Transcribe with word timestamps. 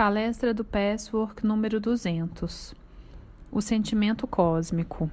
Palestra 0.00 0.54
do 0.54 0.64
Passwork 0.64 1.46
número 1.46 1.78
200 1.78 2.74
O 3.52 3.60
sentimento 3.60 4.26
cósmico. 4.26 5.10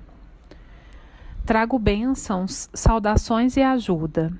Trago 1.45 1.77
bênçãos, 1.77 2.69
saudações 2.73 3.57
e 3.57 3.61
ajuda. 3.61 4.31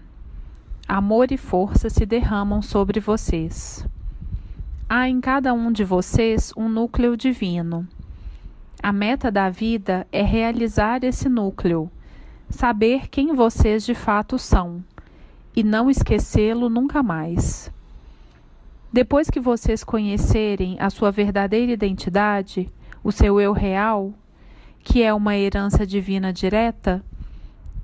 Amor 0.87 1.33
e 1.33 1.37
força 1.37 1.89
se 1.89 2.05
derramam 2.05 2.61
sobre 2.61 3.01
vocês. 3.01 3.85
Há 4.87 5.09
em 5.09 5.19
cada 5.19 5.53
um 5.53 5.69
de 5.69 5.83
vocês 5.83 6.53
um 6.55 6.69
núcleo 6.69 7.17
divino. 7.17 7.85
A 8.81 8.93
meta 8.93 9.29
da 9.29 9.49
vida 9.49 10.07
é 10.13 10.21
realizar 10.21 11.03
esse 11.03 11.27
núcleo, 11.27 11.91
saber 12.49 13.09
quem 13.09 13.33
vocês 13.33 13.85
de 13.85 13.93
fato 13.93 14.39
são 14.39 14.81
e 15.53 15.61
não 15.61 15.89
esquecê-lo 15.89 16.69
nunca 16.69 17.03
mais. 17.03 17.69
Depois 18.91 19.29
que 19.29 19.39
vocês 19.39 19.83
conhecerem 19.83 20.77
a 20.79 20.89
sua 20.89 21.11
verdadeira 21.11 21.71
identidade, 21.71 22.71
o 23.03 23.11
seu 23.11 23.39
eu 23.39 23.51
real, 23.51 24.13
que 24.79 25.03
é 25.03 25.13
uma 25.13 25.35
herança 25.35 25.85
divina 25.85 26.31
direta, 26.31 27.03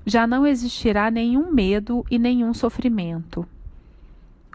já 0.05 0.25
não 0.25 0.45
existirá 0.45 1.11
nenhum 1.11 1.51
medo 1.51 2.05
e 2.09 2.17
nenhum 2.17 2.53
sofrimento. 2.53 3.45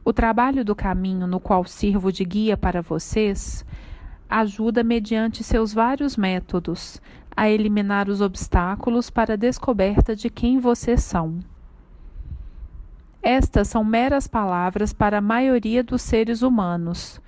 O 0.05 0.13
trabalho 0.13 0.65
do 0.65 0.75
caminho 0.75 1.27
no 1.27 1.39
qual 1.39 1.65
sirvo 1.65 2.11
de 2.11 2.25
guia 2.25 2.57
para 2.57 2.81
vocês 2.81 3.65
ajuda, 4.29 4.83
mediante 4.83 5.43
seus 5.43 5.73
vários 5.73 6.17
métodos, 6.17 7.01
a 7.35 7.49
eliminar 7.49 8.09
os 8.09 8.21
obstáculos 8.21 9.11
para 9.11 9.35
a 9.35 9.37
descoberta 9.37 10.15
de 10.15 10.29
quem 10.29 10.59
vocês 10.59 11.03
são. 11.03 11.39
Estas 13.31 13.69
são 13.69 13.85
meras 13.85 14.27
palavras 14.27 14.95
para 14.95 15.19
a 15.19 15.21
maioria 15.21 15.85
dos 15.85 16.01
seres 16.01 16.41
humanos. 16.41 17.21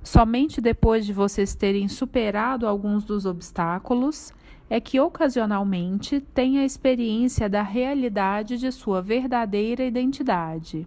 Somente 0.00 0.60
depois 0.60 1.04
de 1.04 1.12
vocês 1.12 1.52
terem 1.52 1.88
superado 1.88 2.64
alguns 2.64 3.02
dos 3.02 3.26
obstáculos 3.26 4.32
é 4.70 4.80
que 4.80 5.00
ocasionalmente 5.00 6.20
têm 6.20 6.60
a 6.60 6.64
experiência 6.64 7.48
da 7.48 7.60
realidade 7.60 8.56
de 8.56 8.70
sua 8.70 9.02
verdadeira 9.02 9.82
identidade. 9.82 10.86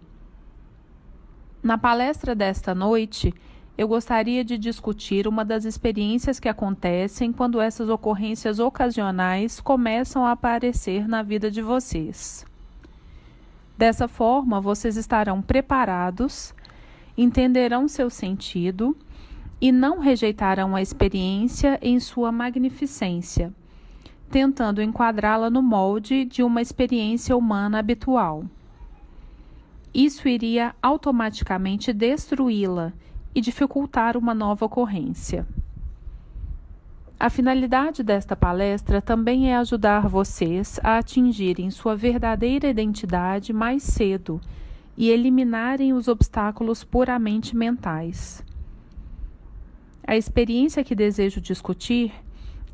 Na 1.62 1.76
palestra 1.76 2.34
desta 2.34 2.74
noite, 2.74 3.34
eu 3.76 3.86
gostaria 3.86 4.42
de 4.42 4.56
discutir 4.56 5.28
uma 5.28 5.44
das 5.44 5.66
experiências 5.66 6.40
que 6.40 6.48
acontecem 6.48 7.30
quando 7.30 7.60
essas 7.60 7.90
ocorrências 7.90 8.58
ocasionais 8.58 9.60
começam 9.60 10.24
a 10.24 10.30
aparecer 10.30 11.06
na 11.06 11.22
vida 11.22 11.50
de 11.50 11.60
vocês. 11.60 12.46
Dessa 13.76 14.08
forma, 14.08 14.60
vocês 14.60 14.96
estarão 14.96 15.42
preparados, 15.42 16.54
entenderão 17.16 17.86
seu 17.86 18.08
sentido 18.08 18.96
e 19.60 19.70
não 19.70 19.98
rejeitarão 19.98 20.74
a 20.74 20.80
experiência 20.80 21.78
em 21.82 22.00
sua 22.00 22.32
magnificência, 22.32 23.52
tentando 24.30 24.82
enquadrá-la 24.82 25.50
no 25.50 25.62
molde 25.62 26.24
de 26.24 26.42
uma 26.42 26.62
experiência 26.62 27.36
humana 27.36 27.78
habitual. 27.78 28.44
Isso 29.92 30.28
iria 30.28 30.74
automaticamente 30.82 31.92
destruí-la 31.92 32.92
e 33.34 33.40
dificultar 33.40 34.16
uma 34.16 34.34
nova 34.34 34.64
ocorrência. 34.64 35.46
A 37.18 37.30
finalidade 37.30 38.02
desta 38.02 38.36
palestra 38.36 39.00
também 39.00 39.50
é 39.50 39.56
ajudar 39.56 40.06
vocês 40.06 40.78
a 40.82 40.98
atingirem 40.98 41.70
sua 41.70 41.96
verdadeira 41.96 42.68
identidade 42.68 43.54
mais 43.54 43.82
cedo 43.82 44.38
e 44.94 45.08
eliminarem 45.08 45.94
os 45.94 46.08
obstáculos 46.08 46.84
puramente 46.84 47.56
mentais. 47.56 48.44
A 50.06 50.14
experiência 50.14 50.84
que 50.84 50.94
desejo 50.94 51.40
discutir 51.40 52.12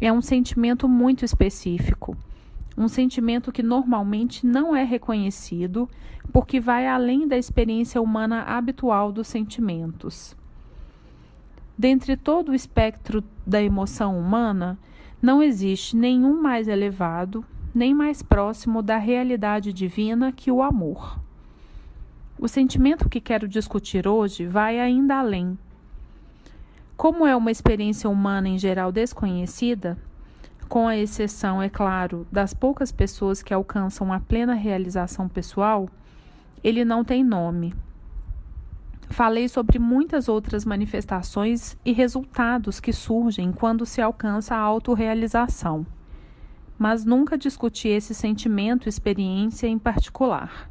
é 0.00 0.12
um 0.12 0.20
sentimento 0.20 0.88
muito 0.88 1.24
específico, 1.24 2.16
um 2.76 2.88
sentimento 2.88 3.52
que 3.52 3.62
normalmente 3.62 4.44
não 4.44 4.74
é 4.74 4.82
reconhecido 4.82 5.88
porque 6.32 6.58
vai 6.58 6.88
além 6.88 7.28
da 7.28 7.38
experiência 7.38 8.02
humana 8.02 8.42
habitual 8.42 9.12
dos 9.12 9.28
sentimentos. 9.28 10.36
Dentre 11.82 12.16
todo 12.16 12.50
o 12.50 12.54
espectro 12.54 13.24
da 13.44 13.60
emoção 13.60 14.16
humana, 14.16 14.78
não 15.20 15.42
existe 15.42 15.96
nenhum 15.96 16.40
mais 16.40 16.68
elevado, 16.68 17.44
nem 17.74 17.92
mais 17.92 18.22
próximo 18.22 18.82
da 18.82 18.98
realidade 18.98 19.72
divina 19.72 20.30
que 20.30 20.48
o 20.48 20.62
amor. 20.62 21.18
O 22.38 22.46
sentimento 22.46 23.08
que 23.08 23.20
quero 23.20 23.48
discutir 23.48 24.06
hoje 24.06 24.46
vai 24.46 24.78
ainda 24.78 25.18
além. 25.18 25.58
Como 26.96 27.26
é 27.26 27.34
uma 27.34 27.50
experiência 27.50 28.08
humana 28.08 28.48
em 28.48 28.58
geral 28.60 28.92
desconhecida, 28.92 29.98
com 30.68 30.86
a 30.86 30.96
exceção, 30.96 31.60
é 31.60 31.68
claro, 31.68 32.28
das 32.30 32.54
poucas 32.54 32.92
pessoas 32.92 33.42
que 33.42 33.52
alcançam 33.52 34.12
a 34.12 34.20
plena 34.20 34.54
realização 34.54 35.28
pessoal, 35.28 35.88
ele 36.62 36.84
não 36.84 37.02
tem 37.02 37.24
nome, 37.24 37.74
Falei 39.12 39.46
sobre 39.46 39.78
muitas 39.78 40.26
outras 40.26 40.64
manifestações 40.64 41.76
e 41.84 41.92
resultados 41.92 42.80
que 42.80 42.94
surgem 42.94 43.52
quando 43.52 43.84
se 43.84 44.00
alcança 44.00 44.54
a 44.54 44.60
autorrealização, 44.60 45.86
mas 46.78 47.04
nunca 47.04 47.36
discuti 47.36 47.88
esse 47.88 48.14
sentimento 48.14 48.88
experiência 48.88 49.66
em 49.66 49.78
particular. 49.78 50.70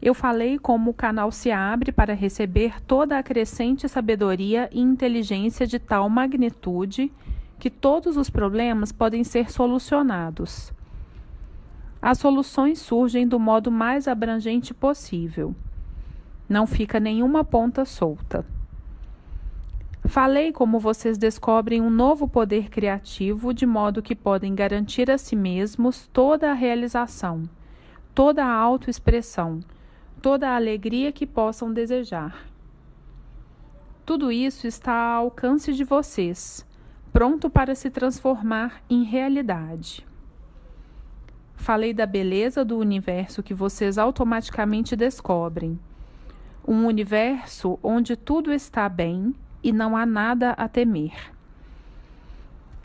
Eu 0.00 0.14
falei 0.14 0.58
como 0.58 0.92
o 0.92 0.94
canal 0.94 1.30
se 1.30 1.52
abre 1.52 1.92
para 1.92 2.14
receber 2.14 2.80
toda 2.80 3.18
a 3.18 3.22
crescente 3.22 3.86
sabedoria 3.86 4.70
e 4.72 4.80
inteligência 4.80 5.66
de 5.66 5.78
tal 5.78 6.08
magnitude 6.08 7.12
que 7.58 7.68
todos 7.68 8.16
os 8.16 8.30
problemas 8.30 8.92
podem 8.92 9.22
ser 9.22 9.50
solucionados. 9.52 10.72
As 12.00 12.16
soluções 12.16 12.78
surgem 12.78 13.28
do 13.28 13.38
modo 13.38 13.70
mais 13.70 14.08
abrangente 14.08 14.72
possível 14.72 15.54
não 16.54 16.68
fica 16.68 17.00
nenhuma 17.00 17.42
ponta 17.42 17.84
solta. 17.84 18.46
Falei 20.04 20.52
como 20.52 20.78
vocês 20.78 21.18
descobrem 21.18 21.80
um 21.80 21.90
novo 21.90 22.28
poder 22.28 22.70
criativo 22.70 23.52
de 23.52 23.66
modo 23.66 24.00
que 24.00 24.14
podem 24.14 24.54
garantir 24.54 25.10
a 25.10 25.18
si 25.18 25.34
mesmos 25.34 26.06
toda 26.12 26.52
a 26.52 26.54
realização, 26.54 27.42
toda 28.14 28.44
a 28.44 28.52
autoexpressão, 28.52 29.58
toda 30.22 30.48
a 30.48 30.54
alegria 30.54 31.10
que 31.10 31.26
possam 31.26 31.72
desejar. 31.72 32.46
Tudo 34.06 34.30
isso 34.30 34.68
está 34.68 34.94
ao 34.94 35.24
alcance 35.24 35.72
de 35.72 35.82
vocês, 35.82 36.64
pronto 37.12 37.50
para 37.50 37.74
se 37.74 37.90
transformar 37.90 38.80
em 38.88 39.02
realidade. 39.02 40.06
Falei 41.56 41.92
da 41.92 42.06
beleza 42.06 42.64
do 42.64 42.78
universo 42.78 43.42
que 43.42 43.54
vocês 43.54 43.98
automaticamente 43.98 44.94
descobrem 44.94 45.80
um 46.66 46.86
universo 46.86 47.78
onde 47.82 48.16
tudo 48.16 48.52
está 48.52 48.88
bem 48.88 49.34
e 49.62 49.72
não 49.72 49.96
há 49.96 50.04
nada 50.04 50.50
a 50.52 50.68
temer. 50.68 51.32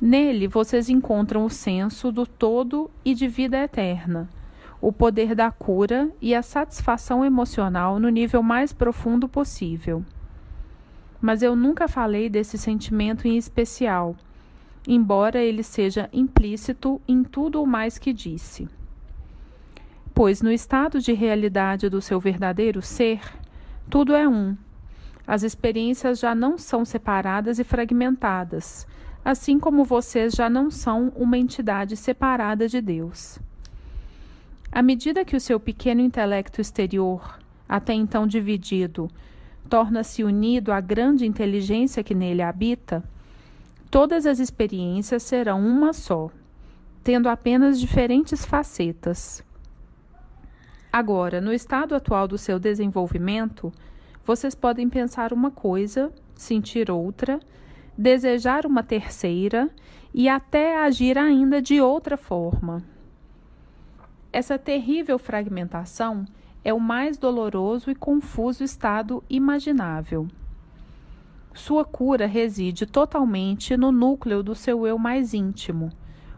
Nele 0.02 0.48
vocês 0.48 0.90
encontram 0.90 1.44
o 1.44 1.50
senso 1.50 2.12
do 2.12 2.26
todo 2.26 2.90
e 3.04 3.14
de 3.14 3.28
vida 3.28 3.58
eterna, 3.58 4.30
o 4.80 4.94
poder 4.94 5.36
da 5.36 5.52
cura 5.52 6.10
e 6.22 6.34
a 6.34 6.42
satisfação 6.42 7.26
emocional 7.26 8.00
no 8.00 8.08
nível 8.08 8.42
mais 8.42 8.72
profundo 8.72 9.28
possível. 9.28 10.04
Mas 11.20 11.42
eu 11.42 11.54
nunca 11.54 11.88
falei 11.88 12.30
desse 12.30 12.58
sentimento 12.58 13.28
em 13.28 13.36
especial, 13.36 14.16
embora 14.88 15.42
ele 15.42 15.64
seja 15.64 16.10
implícito 16.14 17.02
em 17.06 17.22
tudo 17.22 17.62
o 17.62 17.68
mais 17.68 17.98
que 17.98 18.14
disse. 18.14 18.70
Pois 20.14 20.42
no 20.42 20.52
estado 20.52 21.02
de 21.02 21.12
realidade 21.12 21.90
do 21.90 22.02
seu 22.02 22.22
verdadeiro 22.22 22.82
ser, 22.82 23.20
tudo 23.90 24.14
é 24.16 24.28
um. 24.28 24.56
As 25.26 25.44
experiências 25.44 26.20
já 26.20 26.36
não 26.36 26.58
são 26.58 26.86
separadas 26.86 27.60
e 27.60 27.64
fragmentadas, 27.64 28.88
assim 29.24 29.60
como 29.60 29.84
vocês 29.84 30.34
já 30.34 30.50
não 30.50 30.70
são 30.70 31.12
uma 31.16 31.38
entidade 31.38 31.96
separada 31.98 32.68
de 32.68 32.82
Deus. 32.82 33.40
À 34.72 34.82
medida 34.82 35.26
que 35.26 35.36
o 35.36 35.40
seu 35.40 35.60
pequeno 35.60 36.02
intelecto 36.02 36.62
exterior, 36.62 37.40
até 37.68 37.94
então 37.94 38.28
dividido, 38.28 39.10
torna-se 39.68 40.24
unido 40.24 40.72
à 40.72 40.80
grande 40.80 41.26
inteligência 41.26 42.04
que 42.04 42.14
nele 42.14 42.42
habita, 42.42 43.04
todas 43.90 44.26
as 44.26 44.40
experiências 44.40 45.24
serão 45.24 45.66
uma 45.66 45.94
só, 45.94 46.30
tendo 47.04 47.28
apenas 47.28 47.80
diferentes 47.80 48.46
facetas. 48.46 49.44
Agora, 50.92 51.40
no 51.40 51.54
estado 51.54 51.94
atual 51.94 52.28
do 52.28 52.38
seu 52.38 52.60
desenvolvimento, 52.60 53.72
vocês 54.26 54.56
podem 54.56 54.90
pensar 54.90 55.32
uma 55.32 55.52
coisa, 55.52 56.12
sentir 56.34 56.90
outra, 56.90 57.40
desejar 57.96 58.66
uma 58.66 58.82
terceira 58.82 59.70
e 60.12 60.28
até 60.28 60.84
agir 60.84 61.18
ainda 61.18 61.62
de 61.62 61.80
outra 61.80 62.18
forma. 62.18 62.84
Essa 64.34 64.58
terrível 64.58 65.20
fragmentação 65.20 66.26
é 66.64 66.74
o 66.74 66.80
mais 66.80 67.18
doloroso 67.18 67.92
e 67.92 67.96
confuso 67.96 68.64
estado 68.64 69.24
imaginável. 69.30 70.28
sua 71.54 71.84
cura 71.84 72.26
reside 72.26 72.86
totalmente 72.86 73.76
no 73.76 73.92
núcleo 73.92 74.42
do 74.42 74.56
seu 74.56 74.88
eu 74.88 74.98
mais 74.98 75.34
íntimo, 75.34 75.90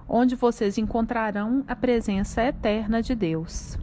onde 0.09 0.35
vocês 0.35 0.77
encontrarão 0.77 1.63
a 1.67 1.75
presença 1.75 2.41
eterna 2.43 3.01
de 3.01 3.13
Deus. 3.13 3.77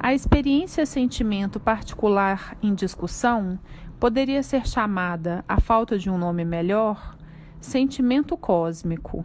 A 0.00 0.14
experiência 0.14 0.86
sentimento 0.86 1.58
particular 1.58 2.56
em 2.62 2.72
discussão 2.72 3.58
poderia 3.98 4.44
ser 4.44 4.64
chamada, 4.64 5.44
à 5.48 5.60
falta 5.60 5.98
de 5.98 6.08
um 6.08 6.16
nome 6.16 6.44
melhor, 6.44 7.16
sentimento 7.60 8.36
cósmico. 8.36 9.24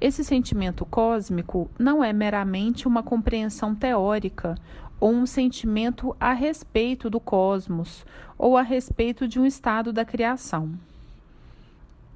Esse 0.00 0.24
sentimento 0.24 0.84
cósmico 0.84 1.70
não 1.78 2.02
é 2.02 2.12
meramente 2.12 2.88
uma 2.88 3.04
compreensão 3.04 3.72
teórica 3.72 4.56
ou 4.98 5.12
um 5.12 5.24
sentimento 5.24 6.14
a 6.18 6.32
respeito 6.32 7.08
do 7.08 7.20
cosmos 7.20 8.04
ou 8.36 8.56
a 8.56 8.62
respeito 8.62 9.28
de 9.28 9.38
um 9.38 9.46
estado 9.46 9.92
da 9.92 10.04
criação. 10.04 10.72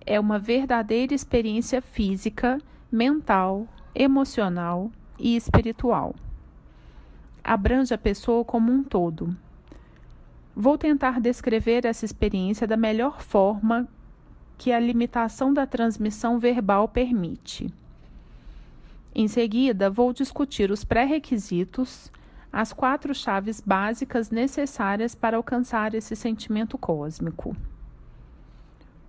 É 0.05 0.19
uma 0.19 0.39
verdadeira 0.39 1.15
experiência 1.15 1.81
física, 1.81 2.59
mental, 2.91 3.69
emocional 3.95 4.91
e 5.17 5.37
espiritual. 5.37 6.13
Abrange 7.51 7.93
a 7.93 7.99
pessoa 7.99 8.45
como 8.45 8.71
um 8.71 8.85
todo. 8.85 9.37
Vou 10.55 10.79
tentar 10.79 11.19
descrever 11.19 11.85
essa 11.85 12.05
experiência 12.05 12.65
da 12.65 12.77
melhor 12.77 13.21
forma 13.21 13.89
que 14.57 14.71
a 14.71 14.79
limitação 14.79 15.53
da 15.53 15.67
transmissão 15.67 16.39
verbal 16.39 16.87
permite. 16.87 17.69
Em 19.13 19.27
seguida, 19.27 19.91
vou 19.91 20.13
discutir 20.13 20.71
os 20.71 20.85
pré-requisitos 20.85 22.13
as 22.53 22.73
quatro 22.73 23.13
chaves 23.13 23.61
básicas 23.61 24.31
necessárias 24.31 25.17
para 25.17 25.37
alcançar 25.37 25.93
esse 25.93 26.15
sentimento 26.15 26.79
cósmico. 26.79 27.57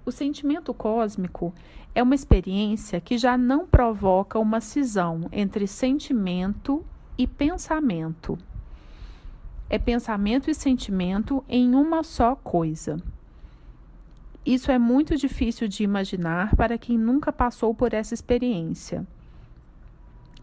O 0.03 0.11
sentimento 0.11 0.73
cósmico 0.73 1.53
é 1.93 2.01
uma 2.01 2.15
experiência 2.15 2.99
que 2.99 3.19
já 3.19 3.37
não 3.37 3.67
provoca 3.67 4.39
uma 4.39 4.59
cisão 4.59 5.29
entre 5.31 5.67
sentimento 5.67 6.83
e 7.21 7.27
pensamento. 7.27 8.37
É 9.69 9.77
pensamento 9.77 10.49
e 10.49 10.53
sentimento 10.53 11.43
em 11.47 11.75
uma 11.75 12.03
só 12.03 12.35
coisa. 12.35 12.97
Isso 14.45 14.71
é 14.71 14.79
muito 14.79 15.15
difícil 15.15 15.67
de 15.67 15.83
imaginar 15.83 16.55
para 16.55 16.77
quem 16.77 16.97
nunca 16.97 17.31
passou 17.31 17.73
por 17.73 17.93
essa 17.93 18.13
experiência 18.13 19.05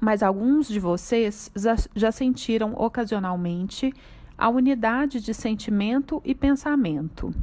mas 0.01 0.23
alguns 0.23 0.69
de 0.69 0.79
vocês 0.79 1.51
já, 1.95 2.13
sentiram 2.13 2.75
ocasionalmente 2.75 3.93
a 4.37 4.49
unidade 4.49 5.21
de 5.21 5.35
sentimento 5.35 6.23
e 6.25 6.35
pensamento. 6.35 7.35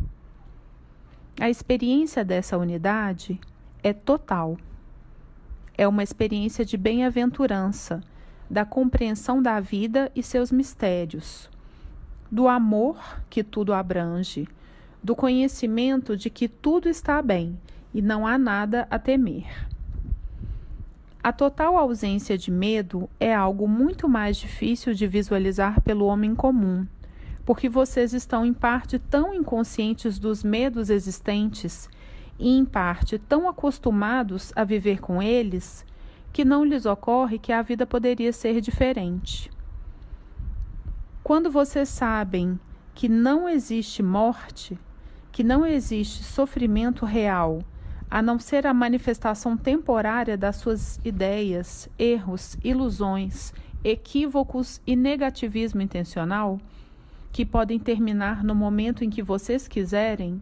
A 1.40 1.50
experiência 1.50 2.24
dessa 2.24 2.58
unidade 2.58 3.40
é 3.84 3.92
total. 3.92 4.58
É 5.78 5.86
uma 5.86 6.02
experiência 6.02 6.64
de 6.64 6.78
bem-aventurança, 6.78 8.02
da 8.50 8.66
compreensão 8.66 9.42
da 9.42 9.60
vida 9.60 10.12
e 10.16 10.22
seus 10.22 10.52
mistérios, 10.52 11.50
do 12.32 12.48
amor 12.48 12.98
que 13.30 13.44
tudo 13.44 13.74
abrange, 13.74 14.48
do 15.04 15.16
conhecimento 15.16 16.18
de 16.18 16.30
que 16.30 16.48
tudo 16.48 16.90
está 16.90 17.22
bem 17.22 17.60
e 17.94 18.02
não 18.02 18.26
há 18.26 18.38
nada 18.38 18.88
a 18.90 19.00
temer. 19.00 19.48
A 21.24 21.32
total 21.32 21.76
ausência 21.76 22.38
de 22.38 22.52
medo 22.52 23.10
é 23.20 23.34
algo 23.34 23.68
muito 23.68 24.08
mais 24.08 24.38
difícil 24.38 24.94
de 24.94 25.08
visualizar 25.08 25.82
pelo 25.82 26.06
homem 26.06 26.36
comum, 26.36 26.86
porque 27.44 27.68
vocês 27.68 28.14
estão 28.14 28.46
em 28.46 28.54
parte 28.54 29.00
tão 29.00 29.34
inconscientes 29.34 30.20
dos 30.20 30.44
medos 30.44 30.90
existentes 30.90 31.90
e 32.38 32.56
em 32.56 32.64
parte 32.64 33.18
tão 33.18 33.50
acostumados 33.50 34.52
a 34.56 34.64
viver 34.64 35.00
com 35.00 35.22
eles 35.22 35.84
que 36.36 36.44
não 36.44 36.66
lhes 36.66 36.86
ocorre 36.86 37.40
que 37.40 37.54
a 37.54 37.62
vida 37.62 37.88
poderia 37.88 38.34
ser 38.34 38.60
diferente. 38.60 39.50
Quando 41.24 41.50
vocês 41.50 41.88
sabem 41.88 42.60
que 42.94 43.08
não 43.08 43.48
existe 43.48 44.04
morte, 44.04 44.78
que 45.32 45.46
não 45.46 45.66
existe 45.66 46.26
sofrimento 46.26 47.06
real, 47.06 47.64
a 48.12 48.22
não 48.22 48.38
ser 48.38 48.68
a 48.68 48.74
manifestação 48.74 49.56
temporária 49.56 50.36
das 50.38 50.58
suas 50.58 51.00
ideias, 51.06 51.88
erros, 51.98 52.58
ilusões, 52.62 53.54
equívocos 53.82 54.82
e 54.86 54.94
negativismo 54.94 55.82
intencional, 55.82 56.60
que 57.32 57.46
podem 57.46 57.80
terminar 57.80 58.44
no 58.44 58.54
momento 58.54 59.06
em 59.06 59.10
que 59.10 59.24
vocês 59.24 59.70
quiserem, 59.70 60.42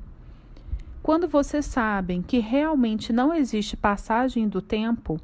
quando 1.03 1.27
vocês 1.27 1.67
sabem 1.67 2.23
que 2.23 2.39
realmente 2.39 3.13
não 3.13 3.31
existe 3.31 3.77
passagem 3.77 4.47
do 4.47 4.59
tempo, 4.59 5.21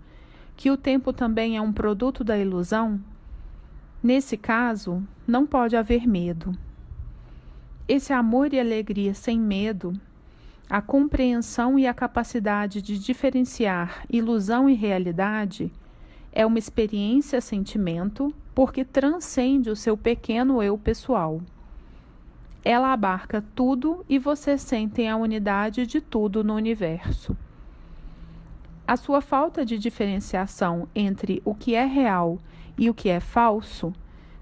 que 0.59 0.69
o 0.69 0.75
tempo 0.75 1.13
também 1.13 1.55
é 1.55 1.61
um 1.61 1.71
produto 1.71 2.21
da 2.21 2.37
ilusão, 2.37 2.99
nesse 4.03 4.35
caso, 4.35 5.01
não 5.25 5.47
pode 5.47 5.73
haver 5.77 6.05
medo. 6.05 6.51
Esse 7.87 8.11
amor 8.11 8.53
e 8.53 8.59
alegria 8.59 9.13
sem 9.13 9.39
medo 9.39 9.93
a 10.69 10.81
compreensão 10.81 11.79
e 11.79 11.87
a 11.87 11.93
capacidade 11.93 12.81
de 12.81 12.99
diferenciar 12.99 14.03
ilusão 14.11 14.69
e 14.69 14.73
realidade 14.73 15.71
é 16.29 16.45
uma 16.45 16.59
experiência-sentimento 16.59 18.35
porque 18.53 18.83
transcende 18.83 19.69
o 19.69 19.77
seu 19.77 19.95
pequeno 19.95 20.61
eu 20.61 20.77
pessoal. 20.77 21.41
Ela 22.65 22.91
abarca 22.91 23.41
tudo 23.55 24.05
e 24.09 24.19
vocês 24.19 24.61
sentem 24.61 25.07
a 25.07 25.15
unidade 25.15 25.87
de 25.87 26.01
tudo 26.01 26.43
no 26.43 26.53
universo. 26.53 27.33
A 28.89 28.97
sua 28.97 29.21
falta 29.21 29.63
de 29.63 29.77
diferenciação 29.77 30.87
entre 30.95 31.43
o 31.45 31.53
que 31.53 31.75
é 31.75 31.85
real 31.85 32.39
e 32.75 32.89
o 32.89 32.93
que 32.95 33.07
é 33.07 33.19
falso 33.19 33.93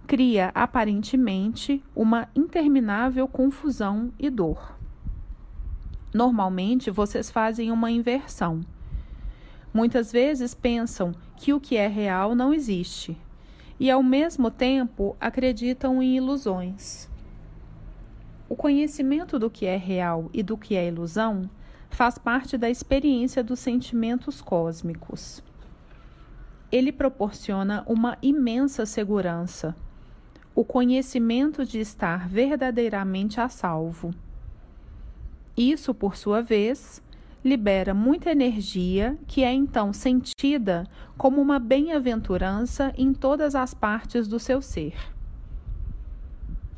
cria 0.07 0.53
aparentemente 0.55 1.83
uma 1.93 2.29
interminável 2.33 3.27
confusão 3.27 4.09
e 4.17 4.29
dor. 4.29 4.79
Normalmente, 6.13 6.89
vocês 6.89 7.29
fazem 7.29 7.73
uma 7.73 7.91
inversão. 7.91 8.61
Muitas 9.73 10.13
vezes 10.13 10.55
pensam 10.55 11.11
que 11.35 11.51
o 11.51 11.59
que 11.59 11.75
é 11.75 11.89
real 11.89 12.33
não 12.33 12.53
existe 12.53 13.17
e, 13.77 13.91
ao 13.91 14.01
mesmo 14.01 14.49
tempo, 14.49 15.17
acreditam 15.19 16.01
em 16.01 16.15
ilusões. 16.15 17.09
O 18.47 18.55
conhecimento 18.55 19.37
do 19.37 19.49
que 19.49 19.65
é 19.65 19.75
real 19.75 20.29
e 20.33 20.41
do 20.41 20.57
que 20.57 20.73
é 20.73 20.87
ilusão 20.87 21.49
faz 21.89 22.17
parte 22.17 22.57
da 22.57 22.69
experiência 22.69 23.43
dos 23.43 23.59
sentimentos 23.59 24.41
cósmicos. 24.41 25.43
Ele 26.71 26.91
proporciona 26.91 27.83
uma 27.87 28.17
imensa 28.21 28.85
segurança, 28.85 29.75
o 30.53 30.63
conhecimento 30.63 31.65
de 31.65 31.79
estar 31.79 32.27
verdadeiramente 32.27 33.39
a 33.39 33.47
salvo. 33.47 34.13
Isso, 35.55 35.93
por 35.93 36.15
sua 36.15 36.41
vez, 36.41 37.01
libera 37.43 37.93
muita 37.93 38.31
energia 38.31 39.17
que 39.25 39.43
é 39.43 39.53
então 39.53 39.93
sentida 39.93 40.85
como 41.17 41.41
uma 41.41 41.57
bem-aventurança 41.59 42.93
em 42.97 43.13
todas 43.13 43.55
as 43.55 43.73
partes 43.73 44.27
do 44.27 44.39
seu 44.39 44.61
ser. 44.61 44.95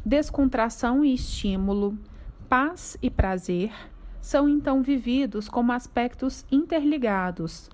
Descontração 0.06 1.04
e 1.04 1.14
estímulo, 1.14 1.98
paz 2.48 2.98
e 3.02 3.10
prazer 3.10 3.72
são 4.22 4.50
então 4.50 4.82
vividos 4.82 5.48
como 5.48 5.72
aspectos 5.72 6.46
interligados 6.52 7.70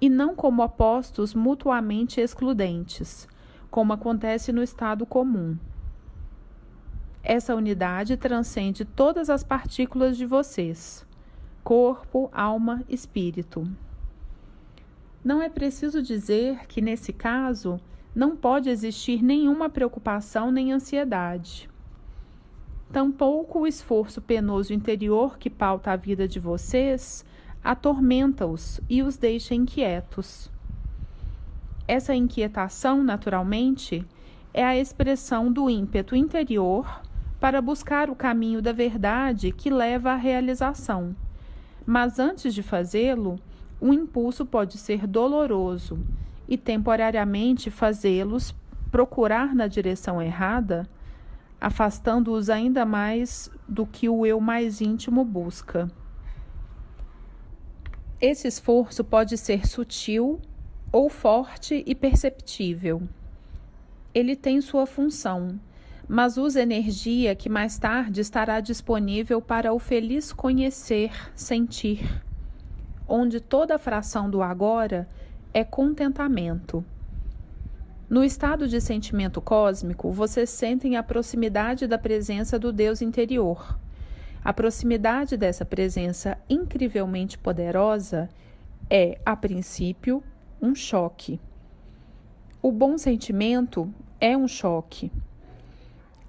e 0.00 0.08
não 0.08 0.34
como 0.34 0.62
opostos 0.62 1.34
mutuamente 1.34 2.20
excludentes, 2.20 3.28
como 3.70 3.92
acontece 3.92 4.52
no 4.52 4.62
estado 4.62 5.06
comum. 5.06 5.56
Essa 7.22 7.54
unidade 7.54 8.16
transcende 8.16 8.84
todas 8.84 9.30
as 9.30 9.44
partículas 9.44 10.16
de 10.16 10.26
vocês: 10.26 11.06
corpo, 11.62 12.30
alma, 12.32 12.82
espírito. 12.88 13.70
Não 15.22 15.42
é 15.42 15.50
preciso 15.50 16.02
dizer 16.02 16.66
que, 16.66 16.80
nesse 16.80 17.12
caso, 17.12 17.78
não 18.14 18.34
pode 18.34 18.68
existir 18.68 19.22
nenhuma 19.22 19.68
preocupação 19.68 20.50
nem 20.50 20.72
ansiedade. 20.72 21.69
Tampouco 22.92 23.60
o 23.60 23.66
esforço 23.66 24.20
penoso 24.20 24.72
interior 24.72 25.38
que 25.38 25.48
pauta 25.48 25.92
a 25.92 25.96
vida 25.96 26.26
de 26.26 26.40
vocês 26.40 27.24
atormenta-os 27.62 28.80
e 28.88 29.02
os 29.02 29.16
deixa 29.16 29.54
inquietos. 29.54 30.50
Essa 31.86 32.14
inquietação, 32.14 33.02
naturalmente, 33.02 34.04
é 34.52 34.64
a 34.64 34.76
expressão 34.76 35.52
do 35.52 35.68
ímpeto 35.68 36.16
interior 36.16 37.00
para 37.38 37.60
buscar 37.60 38.10
o 38.10 38.14
caminho 38.14 38.60
da 38.60 38.72
verdade 38.72 39.52
que 39.52 39.70
leva 39.70 40.12
à 40.12 40.16
realização. 40.16 41.14
Mas 41.86 42.18
antes 42.18 42.52
de 42.52 42.62
fazê-lo, 42.62 43.38
o 43.80 43.92
impulso 43.92 44.44
pode 44.44 44.76
ser 44.78 45.06
doloroso 45.06 45.98
e 46.48 46.56
temporariamente 46.56 47.70
fazê-los 47.70 48.54
procurar 48.90 49.54
na 49.54 49.66
direção 49.66 50.20
errada, 50.20 50.88
afastando-os 51.60 52.48
ainda 52.48 52.86
mais 52.86 53.50
do 53.68 53.86
que 53.86 54.08
o 54.08 54.24
eu 54.24 54.40
mais 54.40 54.80
íntimo 54.80 55.24
busca. 55.24 55.90
Esse 58.20 58.48
esforço 58.48 59.04
pode 59.04 59.36
ser 59.36 59.66
sutil 59.66 60.40
ou 60.92 61.08
forte 61.08 61.82
e 61.86 61.94
perceptível. 61.94 63.02
Ele 64.12 64.34
tem 64.34 64.60
sua 64.60 64.86
função, 64.86 65.60
mas 66.08 66.36
usa 66.36 66.62
energia 66.62 67.36
que 67.36 67.48
mais 67.48 67.78
tarde 67.78 68.20
estará 68.20 68.60
disponível 68.60 69.40
para 69.40 69.72
o 69.72 69.78
feliz 69.78 70.32
conhecer, 70.32 71.12
sentir, 71.34 72.22
onde 73.06 73.40
toda 73.40 73.78
fração 73.78 74.28
do 74.28 74.42
agora 74.42 75.08
é 75.54 75.62
contentamento. 75.62 76.84
No 78.10 78.24
estado 78.24 78.66
de 78.66 78.80
sentimento 78.80 79.40
cósmico, 79.40 80.10
vocês 80.10 80.50
sentem 80.50 80.96
a 80.96 81.02
proximidade 81.02 81.86
da 81.86 81.96
presença 81.96 82.58
do 82.58 82.72
Deus 82.72 83.00
interior. 83.00 83.78
A 84.42 84.52
proximidade 84.52 85.36
dessa 85.36 85.64
presença 85.64 86.36
incrivelmente 86.48 87.38
poderosa 87.38 88.28
é, 88.90 89.20
a 89.24 89.36
princípio, 89.36 90.24
um 90.60 90.74
choque. 90.74 91.40
O 92.60 92.72
bom 92.72 92.98
sentimento 92.98 93.88
é 94.20 94.36
um 94.36 94.48
choque. 94.48 95.12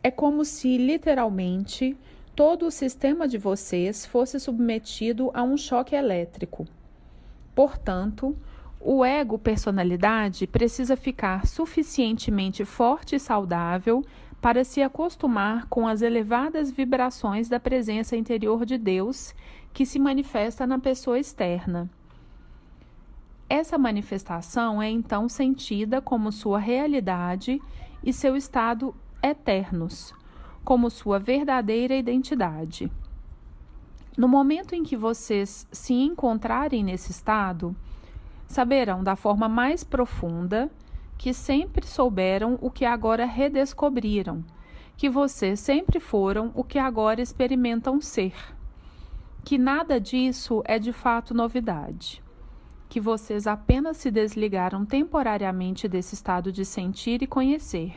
É 0.04 0.12
como 0.12 0.46
se, 0.46 0.78
literalmente, 0.78 1.98
todo 2.36 2.68
o 2.68 2.72
sistema 2.72 3.28
de 3.28 3.40
vocês 3.40 4.06
fosse 4.06 4.40
submetido 4.40 5.32
a 5.34 5.42
um 5.42 5.58
choque 5.58 5.96
elétrico. 5.96 6.68
Portanto, 7.56 8.38
o 8.84 9.06
ego 9.06 9.38
personalidade 9.38 10.48
precisa 10.48 10.96
ficar 10.96 11.46
suficientemente 11.46 12.66
forte 12.66 13.16
e 13.16 13.20
saudável 13.20 14.04
para 14.42 14.64
se 14.64 14.82
acostumar 14.82 15.68
com 15.68 15.88
as 15.88 16.02
elevadas 16.02 16.72
vibrações 16.72 17.48
da 17.48 17.60
presença 17.60 18.18
interior 18.18 18.66
de 18.66 18.78
Deus 18.78 19.36
que 19.72 19.86
se 19.86 20.00
manifesta 20.00 20.66
na 20.66 20.80
pessoa 20.80 21.20
externa. 21.20 21.90
Essa 23.48 23.78
manifestação 23.78 24.82
é 24.82 24.90
então 24.90 25.30
sentida 25.30 26.02
como 26.02 26.32
sua 26.32 26.58
realidade 26.58 27.62
e 28.04 28.12
seu 28.12 28.36
estado 28.36 28.96
eternos, 29.22 30.14
como 30.64 30.90
sua 30.90 31.20
verdadeira 31.20 31.94
identidade. 31.96 32.92
No 34.18 34.28
momento 34.28 34.74
em 34.74 34.84
que 34.84 34.98
vocês 34.98 35.68
se 35.72 35.94
encontrarem 35.94 36.84
nesse 36.84 37.12
estado, 37.12 37.76
saberão 38.52 39.04
da 39.04 39.16
forma 39.16 39.50
mais 39.50 39.84
profunda 39.84 40.70
que 41.18 41.34
sempre 41.34 41.86
souberam 41.86 42.58
o 42.62 42.70
que 42.70 42.84
agora 42.84 43.26
redescobriram, 43.26 44.44
que 44.98 45.10
vocês 45.10 45.60
sempre 45.60 46.00
foram 46.00 46.52
o 46.56 46.64
que 46.64 46.80
agora 46.80 47.22
experimentam 47.22 48.02
ser, 48.02 48.34
que 49.44 49.58
nada 49.58 50.00
disso 50.00 50.62
é 50.66 50.78
de 50.78 50.92
fato 50.92 51.34
novidade, 51.34 52.24
que 52.90 53.00
vocês 53.00 53.48
apenas 53.48 53.98
se 53.98 54.12
desligaram 54.12 54.86
temporariamente 54.86 55.88
desse 55.88 56.16
estado 56.16 56.52
de 56.52 56.66
sentir 56.66 57.22
e 57.22 57.28
conhecer, 57.28 57.94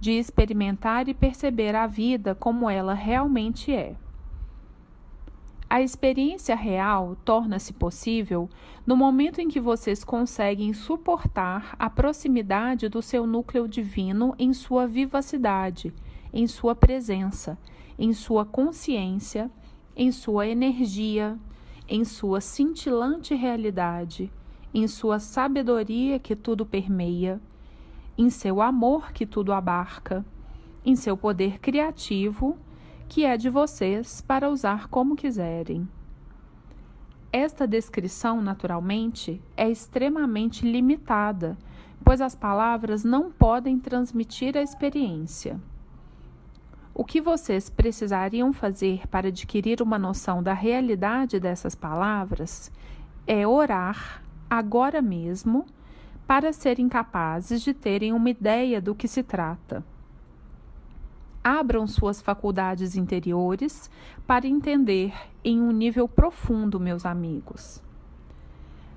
de 0.00 0.12
experimentar 0.12 1.08
e 1.08 1.14
perceber 1.14 1.74
a 1.74 1.86
vida 1.86 2.34
como 2.34 2.68
ela 2.68 2.94
realmente 2.94 3.72
é. 3.72 3.96
A 5.68 5.82
experiência 5.82 6.54
real 6.54 7.16
torna-se 7.24 7.72
possível 7.72 8.48
no 8.86 8.96
momento 8.96 9.40
em 9.40 9.48
que 9.48 9.58
vocês 9.58 10.04
conseguem 10.04 10.72
suportar 10.72 11.74
a 11.76 11.90
proximidade 11.90 12.88
do 12.88 13.02
seu 13.02 13.26
núcleo 13.26 13.66
divino 13.66 14.32
em 14.38 14.52
sua 14.52 14.86
vivacidade, 14.86 15.92
em 16.32 16.46
sua 16.46 16.76
presença, 16.76 17.58
em 17.98 18.12
sua 18.12 18.44
consciência, 18.44 19.50
em 19.96 20.12
sua 20.12 20.46
energia, 20.46 21.36
em 21.88 22.04
sua 22.04 22.40
cintilante 22.40 23.34
realidade, 23.34 24.30
em 24.72 24.86
sua 24.86 25.18
sabedoria 25.18 26.20
que 26.20 26.36
tudo 26.36 26.64
permeia, 26.64 27.40
em 28.16 28.30
seu 28.30 28.62
amor 28.62 29.12
que 29.12 29.26
tudo 29.26 29.52
abarca, 29.52 30.24
em 30.84 30.94
seu 30.94 31.16
poder 31.16 31.58
criativo 31.58 32.56
que 33.08 33.24
é 33.24 33.36
de 33.36 33.48
vocês 33.48 34.20
para 34.20 34.50
usar 34.50 34.88
como 34.88 35.16
quiserem. 35.16 35.88
Esta 37.32 37.66
descrição, 37.66 38.40
naturalmente, 38.40 39.42
é 39.56 39.68
extremamente 39.68 40.64
limitada, 40.64 41.56
pois 42.04 42.20
as 42.20 42.34
palavras 42.34 43.04
não 43.04 43.30
podem 43.30 43.78
transmitir 43.78 44.56
a 44.56 44.62
experiência. 44.62 45.60
O 46.94 47.04
que 47.04 47.20
vocês 47.20 47.68
precisariam 47.68 48.52
fazer 48.52 49.06
para 49.08 49.28
adquirir 49.28 49.82
uma 49.82 49.98
noção 49.98 50.42
da 50.42 50.54
realidade 50.54 51.38
dessas 51.38 51.74
palavras 51.74 52.72
é 53.26 53.46
orar 53.46 54.22
agora 54.48 55.02
mesmo 55.02 55.66
para 56.26 56.52
serem 56.52 56.88
capazes 56.88 57.60
de 57.60 57.74
terem 57.74 58.12
uma 58.12 58.30
ideia 58.30 58.80
do 58.80 58.94
que 58.94 59.06
se 59.06 59.22
trata 59.22 59.84
abram 61.46 61.86
suas 61.86 62.20
faculdades 62.20 62.96
interiores 62.96 63.88
para 64.26 64.48
entender 64.48 65.14
em 65.44 65.60
um 65.60 65.70
nível 65.70 66.08
profundo, 66.08 66.80
meus 66.80 67.06
amigos. 67.06 67.80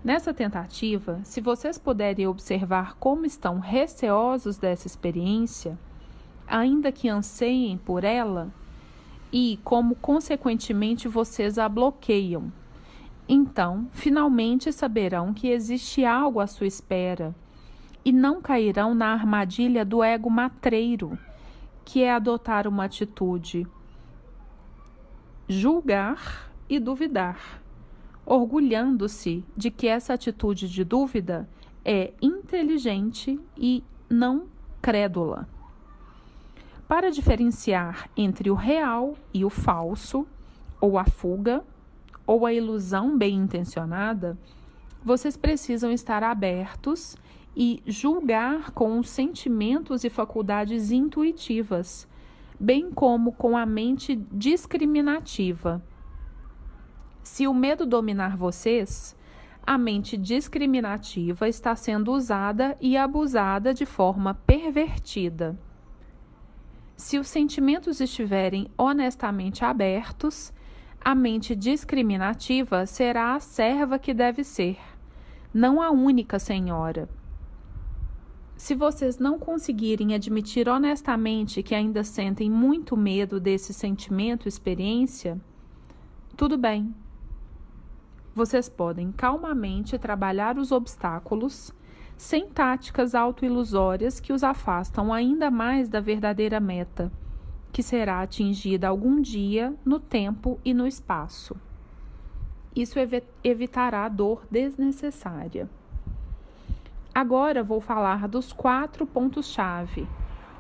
Nessa 0.03 0.33
tentativa, 0.33 1.19
se 1.23 1.41
vocês 1.41 1.77
puderem 1.77 2.25
observar 2.25 2.95
como 2.95 3.23
estão 3.23 3.59
receosos 3.59 4.57
dessa 4.57 4.87
experiência, 4.87 5.77
ainda 6.47 6.91
que 6.91 7.07
anseiem 7.07 7.77
por 7.77 8.03
ela, 8.03 8.51
e 9.31 9.59
como 9.63 9.93
consequentemente 9.93 11.07
vocês 11.07 11.59
a 11.59 11.69
bloqueiam, 11.69 12.51
então 13.27 13.87
finalmente 13.91 14.71
saberão 14.71 15.35
que 15.35 15.49
existe 15.49 16.03
algo 16.03 16.39
à 16.39 16.47
sua 16.47 16.65
espera 16.65 17.35
e 18.03 18.11
não 18.11 18.41
cairão 18.41 18.95
na 18.95 19.13
armadilha 19.13 19.85
do 19.85 20.03
ego 20.03 20.31
matreiro 20.31 21.15
que 21.83 22.03
é 22.03 22.12
adotar 22.12 22.67
uma 22.67 22.86
atitude 22.86 23.67
julgar 25.50 26.51
e 26.69 26.79
duvidar, 26.79 27.59
orgulhando-se 28.24 29.43
de 29.57 29.71
que 29.71 29.88
essa 29.88 30.13
atitude 30.13 30.69
de 30.69 30.83
dúvida 30.83 31.50
é 31.83 32.13
inteligente 32.21 33.39
e 33.57 33.83
não 34.07 34.45
crédula. 34.79 35.50
Para 36.88 37.09
diferenciar 37.09 38.09
entre 38.15 38.51
o 38.51 38.53
real 38.53 39.15
e 39.33 39.43
o 39.43 39.50
falso, 39.50 40.27
ou 40.79 41.00
a 41.00 41.05
fuga, 41.05 41.63
ou 42.27 42.45
a 42.45 42.53
ilusão 42.53 43.17
bem 43.17 43.36
intencionada, 43.36 44.38
vocês 45.03 45.36
precisam 45.36 45.91
estar 45.91 46.24
abertos 46.24 47.17
e 47.55 47.81
julgar 47.85 48.71
com 48.71 48.99
os 48.99 49.09
sentimentos 49.09 50.03
e 50.03 50.09
faculdades 50.09 50.91
intuitivas, 50.91 52.07
bem 52.59 52.91
como 52.91 53.31
com 53.33 53.57
a 53.57 53.65
mente 53.65 54.15
discriminativa. 54.31 55.83
Se 57.23 57.47
o 57.47 57.53
medo 57.53 57.85
dominar 57.85 58.35
vocês, 58.37 59.15
a 59.65 59.77
mente 59.77 60.17
discriminativa 60.17 61.47
está 61.47 61.75
sendo 61.75 62.11
usada 62.11 62.77
e 62.81 62.97
abusada 62.97 63.73
de 63.73 63.85
forma 63.85 64.33
pervertida. 64.33 65.57
Se 66.95 67.17
os 67.17 67.27
sentimentos 67.27 68.01
estiverem 68.01 68.67
honestamente 68.77 69.63
abertos, 69.63 70.51
a 70.99 71.15
mente 71.15 71.55
discriminativa 71.55 72.85
será 72.85 73.35
a 73.35 73.39
serva 73.39 73.97
que 73.97 74.13
deve 74.13 74.43
ser, 74.43 74.77
não 75.53 75.81
a 75.81 75.91
única 75.91 76.39
senhora. 76.39 77.07
Se 78.59 78.75
vocês 78.75 79.17
não 79.17 79.39
conseguirem 79.39 80.13
admitir 80.13 80.67
honestamente 80.67 81.63
que 81.63 81.73
ainda 81.73 82.03
sentem 82.03 82.51
muito 82.51 82.97
medo 82.97 83.39
desse 83.39 83.73
sentimento, 83.73 84.49
experiência, 84.49 85.39
tudo 86.35 86.57
bem. 86.57 86.93
Vocês 88.35 88.67
podem 88.67 89.13
calmamente 89.13 89.97
trabalhar 89.97 90.57
os 90.57 90.73
obstáculos 90.73 91.73
sem 92.17 92.49
táticas 92.49 93.15
autoilusórias 93.15 94.19
que 94.19 94.33
os 94.33 94.43
afastam 94.43 95.13
ainda 95.13 95.49
mais 95.49 95.87
da 95.87 96.01
verdadeira 96.01 96.59
meta, 96.59 97.09
que 97.71 97.81
será 97.81 98.21
atingida 98.21 98.89
algum 98.89 99.21
dia 99.21 99.73
no 99.85 100.01
tempo 100.01 100.59
e 100.65 100.73
no 100.73 100.85
espaço. 100.85 101.55
Isso 102.75 102.99
evitará 103.41 104.09
dor 104.09 104.45
desnecessária. 104.51 105.69
Agora 107.19 107.61
vou 107.61 107.81
falar 107.81 108.29
dos 108.29 108.53
quatro 108.53 109.05
pontos-chave, 109.05 110.07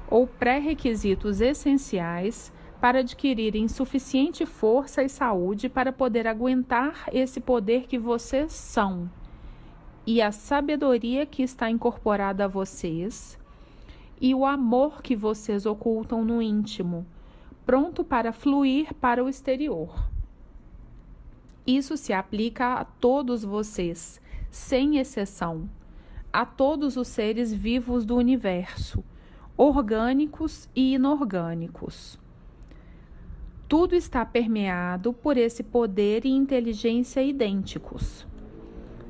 ou 0.09 0.27
pré-requisitos 0.27 1.39
essenciais 1.39 2.51
para 2.81 2.99
adquirirem 2.99 3.69
suficiente 3.69 4.45
força 4.45 5.01
e 5.01 5.07
saúde 5.07 5.69
para 5.69 5.93
poder 5.93 6.27
aguentar 6.27 7.07
esse 7.13 7.39
poder 7.39 7.87
que 7.87 7.97
vocês 7.97 8.51
são 8.51 9.09
e 10.05 10.21
a 10.21 10.33
sabedoria 10.33 11.25
que 11.25 11.41
está 11.41 11.69
incorporada 11.71 12.43
a 12.43 12.47
vocês 12.49 13.39
e 14.19 14.35
o 14.35 14.45
amor 14.45 15.01
que 15.01 15.15
vocês 15.15 15.65
ocultam 15.65 16.25
no 16.25 16.41
íntimo, 16.41 17.05
pronto 17.65 18.03
para 18.03 18.33
fluir 18.33 18.93
para 18.95 19.23
o 19.23 19.29
exterior. 19.29 20.09
Isso 21.65 21.95
se 21.95 22.11
aplica 22.11 22.73
a 22.73 22.83
todos 22.83 23.45
vocês, 23.45 24.21
sem 24.51 24.97
exceção, 24.97 25.69
a 26.31 26.45
todos 26.45 26.95
os 26.95 27.07
seres 27.07 27.53
vivos 27.53 28.05
do 28.05 28.15
universo, 28.15 29.03
orgânicos 29.57 30.69
e 30.75 30.93
inorgânicos. 30.93 32.19
Tudo 33.67 33.95
está 33.95 34.25
permeado 34.25 35.13
por 35.13 35.37
esse 35.37 35.63
poder 35.63 36.25
e 36.25 36.29
inteligência 36.29 37.21
idênticos. 37.21 38.27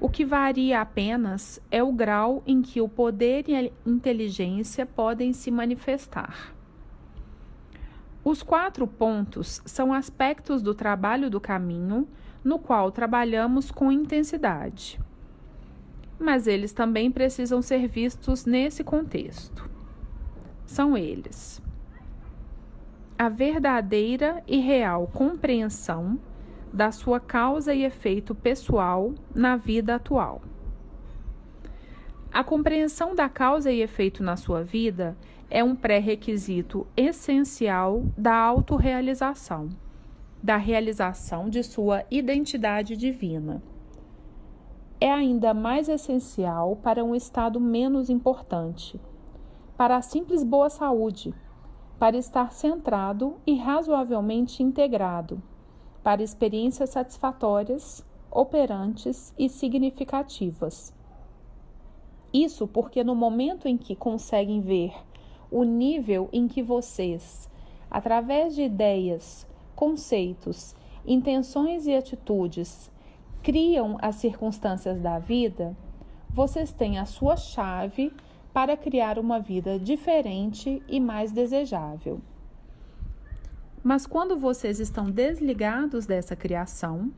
O 0.01 0.09
que 0.09 0.23
varia 0.23 0.81
apenas 0.81 1.61
é 1.69 1.83
o 1.83 1.91
grau 1.91 2.41
em 2.47 2.61
que 2.61 2.79
o 2.79 2.87
poder 2.87 3.49
e 3.49 3.55
a 3.55 3.71
inteligência 3.85 4.85
podem 4.85 5.33
se 5.33 5.51
manifestar. 5.51 6.53
Os 8.23 8.43
quatro 8.43 8.85
pontos 8.85 9.61
são 9.65 9.93
aspectos 9.93 10.61
do 10.61 10.73
trabalho 10.73 11.29
do 11.29 11.39
caminho 11.39 12.07
no 12.43 12.59
qual 12.59 12.91
trabalhamos 12.91 13.71
com 13.71 13.91
intensidade. 13.91 14.99
Mas 16.19 16.47
eles 16.47 16.73
também 16.73 17.09
precisam 17.09 17.61
ser 17.61 17.87
vistos 17.87 18.45
nesse 18.45 18.83
contexto. 18.83 19.69
São 20.65 20.97
eles: 20.97 21.61
a 23.17 23.29
verdadeira 23.29 24.43
e 24.47 24.57
real 24.57 25.07
compreensão 25.07 26.19
da 26.71 26.91
sua 26.91 27.19
causa 27.19 27.73
e 27.73 27.83
efeito 27.83 28.35
pessoal 28.35 29.13
na 29.33 29.55
vida 29.55 29.95
atual. 29.95 30.41
A 32.31 32.43
compreensão 32.43 33.15
da 33.15 33.27
causa 33.27 33.71
e 33.71 33.81
efeito 33.81 34.21
na 34.21 34.37
sua 34.37 34.63
vida 34.63 35.17
é 35.49 35.63
um 35.63 35.75
pré-requisito 35.75 36.85
essencial 36.95 38.05
da 38.15 38.35
autorrealização, 38.35 39.69
da 40.41 40.55
realização 40.55 41.49
de 41.49 41.63
sua 41.63 42.05
identidade 42.11 42.95
divina. 42.95 43.63
É 45.01 45.09
ainda 45.09 45.53
mais 45.53 45.87
essencial 45.87 46.75
para 46.75 47.05
um 47.05 47.15
estado 47.15 47.57
menos 47.57 48.09
importante, 48.09 48.99
para 49.77 49.95
a 49.95 50.01
simples 50.01 50.43
boa 50.43 50.69
saúde, 50.69 51.33
para 51.97 52.17
estar 52.17 52.51
centrado 52.51 53.37
e 53.47 53.55
razoavelmente 53.55 54.61
integrado, 54.61 55.41
para 56.03 56.21
experiências 56.21 56.89
satisfatórias, 56.89 58.05
operantes 58.29 59.33
e 59.39 59.47
significativas. 59.47 60.93
Isso 62.33 62.67
porque 62.67 63.01
no 63.01 63.15
momento 63.15 63.69
em 63.69 63.77
que 63.77 63.95
conseguem 63.95 64.59
ver 64.59 64.93
o 65.49 65.63
nível 65.63 66.27
em 66.33 66.45
que 66.45 66.61
vocês, 66.61 67.49
através 67.89 68.53
de 68.53 68.63
ideias, 68.63 69.47
conceitos, 69.77 70.75
intenções 71.05 71.87
e 71.87 71.95
atitudes, 71.95 72.91
criam 73.41 73.97
as 74.01 74.15
circunstâncias 74.15 74.99
da 74.99 75.19
vida, 75.19 75.75
vocês 76.29 76.71
têm 76.71 76.99
a 76.99 77.05
sua 77.05 77.35
chave 77.35 78.13
para 78.53 78.75
criar 78.75 79.17
uma 79.17 79.39
vida 79.39 79.79
diferente 79.79 80.81
e 80.87 80.99
mais 80.99 81.31
desejável. 81.31 82.19
Mas 83.83 84.05
quando 84.05 84.37
vocês 84.37 84.79
estão 84.79 85.09
desligados 85.09 86.05
dessa 86.05 86.35
criação, 86.35 87.11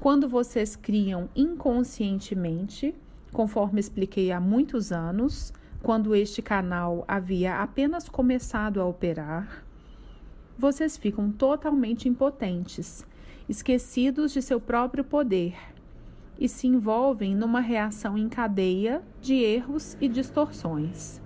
quando 0.00 0.28
vocês 0.28 0.76
criam 0.76 1.28
inconscientemente, 1.34 2.94
conforme 3.32 3.80
expliquei 3.80 4.30
há 4.30 4.40
muitos 4.40 4.92
anos, 4.92 5.52
quando 5.82 6.14
este 6.14 6.40
canal 6.40 7.04
havia 7.08 7.60
apenas 7.60 8.08
começado 8.08 8.80
a 8.80 8.86
operar, 8.86 9.64
vocês 10.56 10.96
ficam 10.96 11.32
totalmente 11.32 12.08
impotentes, 12.08 13.04
esquecidos 13.52 14.32
de 14.32 14.40
seu 14.40 14.58
próprio 14.58 15.04
poder 15.04 15.54
e 16.38 16.48
se 16.48 16.66
envolvem 16.66 17.36
numa 17.36 17.60
reação 17.60 18.16
em 18.16 18.26
cadeia 18.26 19.02
de 19.20 19.34
erros 19.34 19.94
e 20.00 20.08
distorções. 20.08 21.20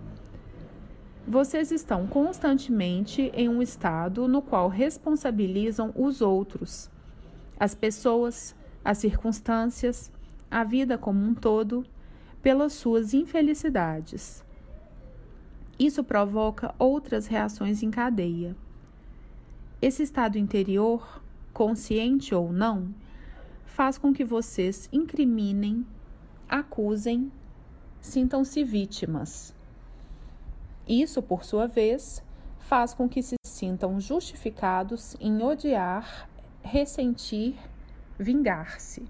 Vocês 1.26 1.70
estão 1.70 2.04
constantemente 2.06 3.30
em 3.32 3.48
um 3.48 3.62
estado 3.62 4.26
no 4.26 4.42
qual 4.42 4.68
responsabilizam 4.68 5.92
os 5.94 6.20
outros, 6.20 6.90
as 7.58 7.76
pessoas, 7.76 8.56
as 8.84 8.98
circunstâncias, 8.98 10.10
a 10.50 10.64
vida 10.64 10.98
como 10.98 11.24
um 11.24 11.32
todo, 11.32 11.86
pelas 12.42 12.72
suas 12.72 13.14
infelicidades. 13.14 14.44
Isso 15.78 16.02
provoca 16.02 16.74
outras 16.76 17.28
reações 17.28 17.84
em 17.84 17.90
cadeia. 17.90 18.56
Esse 19.80 20.02
estado 20.02 20.38
interior, 20.38 21.22
consciente 21.56 22.34
ou 22.34 22.52
não, 22.52 22.94
faz 23.64 23.96
com 23.96 24.12
que 24.12 24.22
vocês 24.22 24.90
incriminem, 24.92 25.86
acusem, 26.46 27.32
sintam-se 27.98 28.62
vítimas. 28.62 29.54
Isso, 30.86 31.22
por 31.22 31.44
sua 31.44 31.66
vez, 31.66 32.22
faz 32.58 32.92
com 32.92 33.08
que 33.08 33.22
se 33.22 33.36
sintam 33.42 33.98
justificados 33.98 35.16
em 35.18 35.42
odiar, 35.42 36.28
ressentir, 36.62 37.54
vingar-se. 38.18 39.06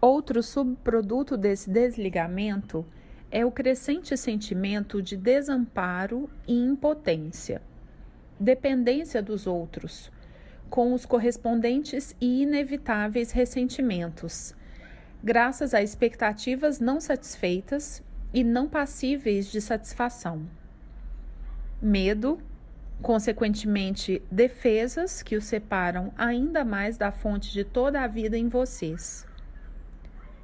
Outro 0.00 0.44
subproduto 0.44 1.36
desse 1.36 1.68
desligamento 1.68 2.86
é 3.32 3.44
o 3.44 3.50
crescente 3.50 4.16
sentimento 4.16 5.02
de 5.02 5.16
desamparo 5.16 6.30
e 6.46 6.54
impotência, 6.54 7.60
dependência 8.38 9.20
dos 9.20 9.48
outros, 9.48 10.08
com 10.72 10.94
os 10.94 11.04
correspondentes 11.04 12.16
e 12.18 12.44
inevitáveis 12.44 13.30
ressentimentos, 13.30 14.54
graças 15.22 15.74
a 15.74 15.82
expectativas 15.82 16.80
não 16.80 16.98
satisfeitas 16.98 18.02
e 18.32 18.42
não 18.42 18.66
passíveis 18.66 19.52
de 19.52 19.60
satisfação. 19.60 20.48
Medo, 21.78 22.40
consequentemente, 23.02 24.22
defesas 24.30 25.22
que 25.22 25.36
os 25.36 25.44
separam 25.44 26.10
ainda 26.16 26.64
mais 26.64 26.96
da 26.96 27.12
fonte 27.12 27.52
de 27.52 27.64
toda 27.64 28.00
a 28.00 28.06
vida 28.06 28.38
em 28.38 28.48
vocês. 28.48 29.26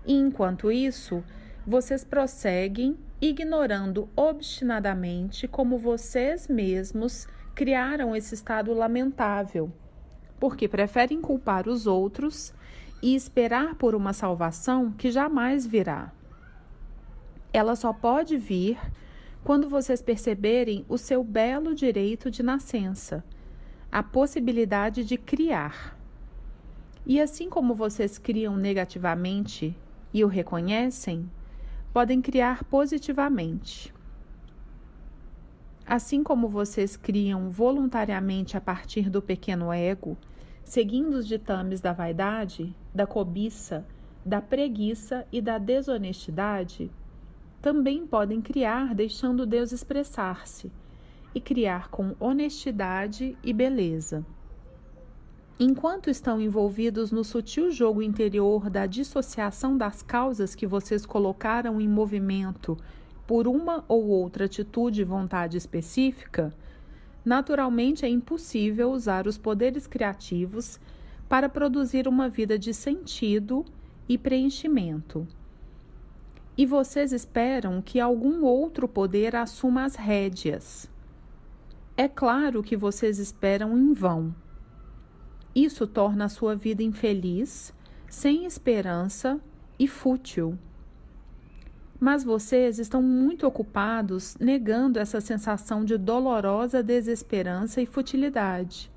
E 0.04 0.12
enquanto 0.12 0.70
isso, 0.70 1.24
vocês 1.66 2.04
prosseguem 2.04 2.98
ignorando 3.18 4.10
obstinadamente 4.14 5.48
como 5.48 5.78
vocês 5.78 6.48
mesmos 6.48 7.26
criaram 7.54 8.14
esse 8.14 8.34
estado 8.34 8.74
lamentável, 8.74 9.72
porque 10.38 10.68
preferem 10.68 11.20
culpar 11.20 11.68
os 11.68 11.86
outros 11.86 12.54
e 13.02 13.14
esperar 13.14 13.74
por 13.74 13.94
uma 13.94 14.12
salvação 14.12 14.90
que 14.92 15.10
jamais 15.10 15.66
virá. 15.66 16.12
Ela 17.52 17.74
só 17.76 17.92
pode 17.92 18.36
vir 18.36 18.78
quando 19.44 19.68
vocês 19.68 20.02
perceberem 20.02 20.84
o 20.88 20.98
seu 20.98 21.24
belo 21.24 21.74
direito 21.74 22.30
de 22.30 22.42
nascença, 22.42 23.24
a 23.90 24.02
possibilidade 24.02 25.04
de 25.04 25.16
criar. 25.16 25.96
E 27.06 27.20
assim 27.20 27.48
como 27.48 27.74
vocês 27.74 28.18
criam 28.18 28.56
negativamente 28.56 29.74
e 30.12 30.24
o 30.24 30.28
reconhecem, 30.28 31.30
podem 31.92 32.20
criar 32.20 32.64
positivamente. 32.64 33.94
Assim 35.86 36.22
como 36.22 36.48
vocês 36.48 36.98
criam 36.98 37.48
voluntariamente 37.48 38.58
a 38.58 38.60
partir 38.60 39.08
do 39.08 39.22
pequeno 39.22 39.72
ego, 39.72 40.18
seguindo 40.68 41.14
os 41.14 41.26
ditames 41.26 41.80
da 41.80 41.94
vaidade, 41.94 42.76
da 42.94 43.06
cobiça, 43.06 43.86
da 44.22 44.38
preguiça 44.42 45.26
e 45.32 45.40
da 45.40 45.56
desonestidade, 45.56 46.90
também 47.62 48.06
podem 48.06 48.42
criar 48.42 48.94
deixando 48.94 49.46
Deus 49.46 49.72
expressar-se 49.72 50.70
e 51.34 51.40
criar 51.40 51.88
com 51.88 52.14
honestidade 52.20 53.34
e 53.42 53.50
beleza. 53.54 54.26
Enquanto 55.58 56.10
estão 56.10 56.38
envolvidos 56.38 57.10
no 57.10 57.24
sutil 57.24 57.70
jogo 57.70 58.02
interior 58.02 58.68
da 58.68 58.84
dissociação 58.84 59.76
das 59.76 60.02
causas 60.02 60.54
que 60.54 60.66
vocês 60.66 61.06
colocaram 61.06 61.80
em 61.80 61.88
movimento 61.88 62.76
por 63.26 63.48
uma 63.48 63.86
ou 63.88 64.06
outra 64.06 64.44
atitude 64.44 65.00
e 65.00 65.04
vontade 65.04 65.56
específica, 65.56 66.52
naturalmente 67.28 68.04
é 68.04 68.08
impossível 68.08 68.90
usar 68.90 69.26
os 69.26 69.38
poderes 69.38 69.86
criativos 69.86 70.80
para 71.28 71.48
produzir 71.48 72.08
uma 72.08 72.28
vida 72.28 72.58
de 72.58 72.74
sentido 72.74 73.64
e 74.08 74.18
preenchimento. 74.18 75.28
E 76.56 76.66
vocês 76.66 77.12
esperam 77.12 77.80
que 77.80 78.00
algum 78.00 78.44
outro 78.44 78.88
poder 78.88 79.36
assuma 79.36 79.84
as 79.84 79.94
rédeas. 79.94 80.90
É 81.96 82.08
claro 82.08 82.62
que 82.62 82.76
vocês 82.76 83.18
esperam 83.18 83.78
em 83.78 83.92
vão 83.92 84.34
isso 85.54 85.86
torna 85.86 86.26
a 86.26 86.28
sua 86.28 86.54
vida 86.54 86.82
infeliz, 86.82 87.74
sem 88.08 88.44
esperança 88.44 89.40
e 89.78 89.88
fútil. 89.88 90.58
Mas 92.00 92.22
vocês 92.22 92.78
estão 92.78 93.02
muito 93.02 93.46
ocupados 93.46 94.36
negando 94.38 94.98
essa 94.98 95.20
sensação 95.20 95.84
de 95.84 95.96
dolorosa 95.96 96.82
desesperança 96.82 97.80
e 97.80 97.86
futilidade. 97.86 98.90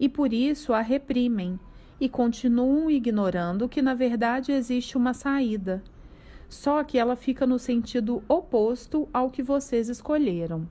E 0.00 0.08
por 0.08 0.32
isso 0.32 0.72
a 0.72 0.80
reprimem 0.80 1.60
e 2.00 2.08
continuam 2.08 2.90
ignorando 2.90 3.68
que 3.68 3.82
na 3.82 3.94
verdade 3.94 4.50
existe 4.50 4.96
uma 4.96 5.14
saída. 5.14 5.82
Só 6.48 6.82
que 6.82 6.98
ela 6.98 7.16
fica 7.16 7.46
no 7.46 7.58
sentido 7.58 8.22
oposto 8.26 9.08
ao 9.12 9.30
que 9.30 9.42
vocês 9.42 9.88
escolheram. 9.88 10.66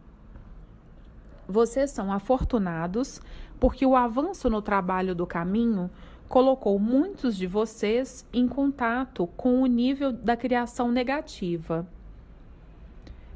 Vocês 1.47 1.91
são 1.91 2.11
afortunados 2.11 3.21
porque 3.59 3.85
o 3.85 3.95
avanço 3.95 4.49
no 4.49 4.61
trabalho 4.61 5.13
do 5.13 5.27
caminho 5.27 5.89
colocou 6.31 6.79
muitos 6.79 7.35
de 7.35 7.45
vocês 7.45 8.25
em 8.31 8.47
contato 8.47 9.27
com 9.35 9.61
o 9.61 9.65
nível 9.65 10.13
da 10.13 10.37
criação 10.37 10.89
negativa. 10.89 11.85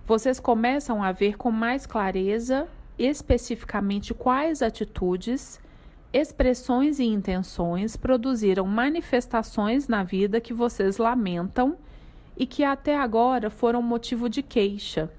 Vocês 0.05 0.39
começam 0.39 1.03
a 1.03 1.11
ver 1.11 1.35
com 1.35 1.51
mais 1.51 1.85
clareza 1.85 2.69
especificamente 2.97 4.13
quais 4.13 4.61
atitudes, 4.61 5.59
expressões 6.13 6.97
e 6.97 7.03
intenções 7.03 7.97
produziram 7.97 8.65
manifestações 8.65 9.89
na 9.89 10.01
vida 10.01 10.39
que 10.39 10.53
vocês 10.53 10.97
lamentam 10.97 11.75
e 12.37 12.45
que 12.45 12.63
até 12.63 12.97
agora 12.97 13.49
foram 13.49 13.81
motivo 13.81 14.29
de 14.29 14.41
queixa, 14.41 15.11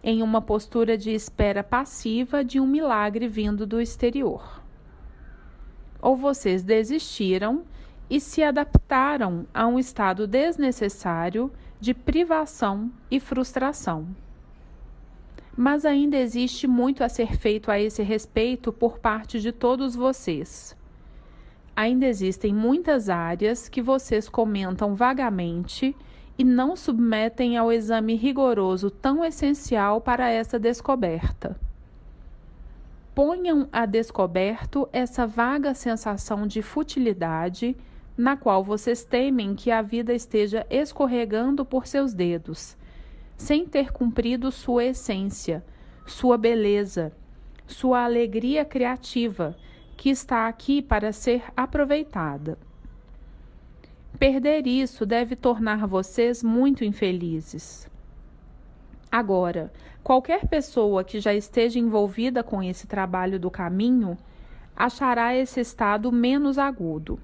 em 0.00 0.22
uma 0.22 0.40
postura 0.40 0.96
de 0.96 1.10
espera 1.10 1.64
passiva 1.64 2.44
de 2.44 2.60
um 2.60 2.68
milagre 2.68 3.26
vindo 3.26 3.66
do 3.66 3.80
exterior 3.80 4.59
ou 6.02 6.16
vocês 6.16 6.62
desistiram 6.62 7.62
e 8.08 8.18
se 8.18 8.42
adaptaram 8.42 9.46
a 9.54 9.66
um 9.66 9.78
estado 9.78 10.26
desnecessário 10.26 11.50
de 11.80 11.94
privação 11.94 12.90
e 13.10 13.20
frustração. 13.20 14.08
Mas 15.56 15.84
ainda 15.84 16.16
existe 16.16 16.66
muito 16.66 17.04
a 17.04 17.08
ser 17.08 17.36
feito 17.36 17.70
a 17.70 17.78
esse 17.78 18.02
respeito 18.02 18.72
por 18.72 18.98
parte 18.98 19.40
de 19.40 19.52
todos 19.52 19.94
vocês. 19.94 20.76
Ainda 21.76 22.06
existem 22.06 22.52
muitas 22.52 23.08
áreas 23.08 23.68
que 23.68 23.80
vocês 23.80 24.28
comentam 24.28 24.94
vagamente 24.94 25.94
e 26.36 26.44
não 26.44 26.74
submetem 26.74 27.56
ao 27.56 27.70
exame 27.70 28.14
rigoroso 28.16 28.90
tão 28.90 29.24
essencial 29.24 30.00
para 30.00 30.28
essa 30.28 30.58
descoberta 30.58 31.56
ponham 33.22 33.68
a 33.70 33.84
descoberto 33.84 34.88
essa 34.94 35.26
vaga 35.26 35.74
sensação 35.74 36.46
de 36.46 36.62
futilidade 36.62 37.76
na 38.16 38.34
qual 38.34 38.64
vocês 38.64 39.04
temem 39.04 39.54
que 39.54 39.70
a 39.70 39.82
vida 39.82 40.14
esteja 40.14 40.66
escorregando 40.70 41.62
por 41.62 41.86
seus 41.86 42.14
dedos, 42.14 42.78
sem 43.36 43.66
ter 43.66 43.92
cumprido 43.92 44.50
sua 44.50 44.86
essência, 44.86 45.62
sua 46.06 46.38
beleza, 46.38 47.12
sua 47.66 48.04
alegria 48.04 48.64
criativa, 48.64 49.54
que 49.98 50.08
está 50.08 50.48
aqui 50.48 50.80
para 50.80 51.12
ser 51.12 51.42
aproveitada. 51.54 52.56
Perder 54.18 54.66
isso 54.66 55.04
deve 55.04 55.36
tornar 55.36 55.86
vocês 55.86 56.42
muito 56.42 56.86
infelizes. 56.86 57.86
Agora, 59.10 59.72
qualquer 60.04 60.46
pessoa 60.46 61.02
que 61.02 61.18
já 61.18 61.34
esteja 61.34 61.78
envolvida 61.78 62.44
com 62.44 62.62
esse 62.62 62.86
trabalho 62.86 63.40
do 63.40 63.50
caminho 63.50 64.16
achará 64.76 65.34
esse 65.34 65.60
estado 65.60 66.12
menos 66.12 66.58
agudo. 66.58 67.18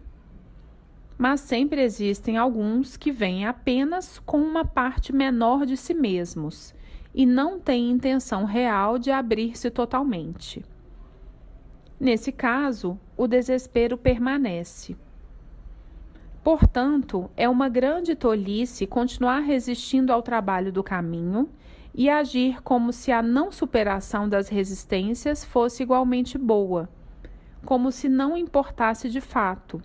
Mas 1.17 1.41
sempre 1.41 1.81
existem 1.81 2.37
alguns 2.37 2.97
que 2.97 3.13
vêm 3.13 3.47
apenas 3.47 4.19
com 4.19 4.39
uma 4.39 4.65
parte 4.65 5.13
menor 5.13 5.65
de 5.65 5.77
si 5.77 5.95
mesmos 5.95 6.75
e 7.15 7.25
não 7.25 7.59
têm 7.59 7.91
intenção 7.91 8.45
real 8.45 8.99
de 8.99 9.11
abrir-se 9.11 9.71
totalmente. 9.71 10.63
Nesse 11.99 12.31
caso, 12.31 12.99
o 13.17 13.27
desespero 13.27 13.97
permanece. 13.97 14.97
Portanto, 16.45 17.31
é 17.37 17.49
uma 17.49 17.69
grande 17.69 18.15
tolice 18.15 18.87
continuar 18.87 19.41
resistindo 19.41 20.13
ao 20.13 20.21
trabalho 20.21 20.71
do 20.71 20.83
caminho 20.83 21.49
e 21.97 22.11
agir 22.11 22.63
como 22.63 22.93
se 22.93 23.11
a 23.11 23.23
não 23.23 23.51
superação 23.51 24.29
das 24.29 24.51
resistências 24.51 25.43
fosse 25.43 25.83
igualmente 25.83 26.37
boa, 26.37 26.91
como 27.65 27.91
se 27.91 28.07
não 28.07 28.37
importasse 28.37 29.09
de 29.09 29.21
fato, 29.23 29.81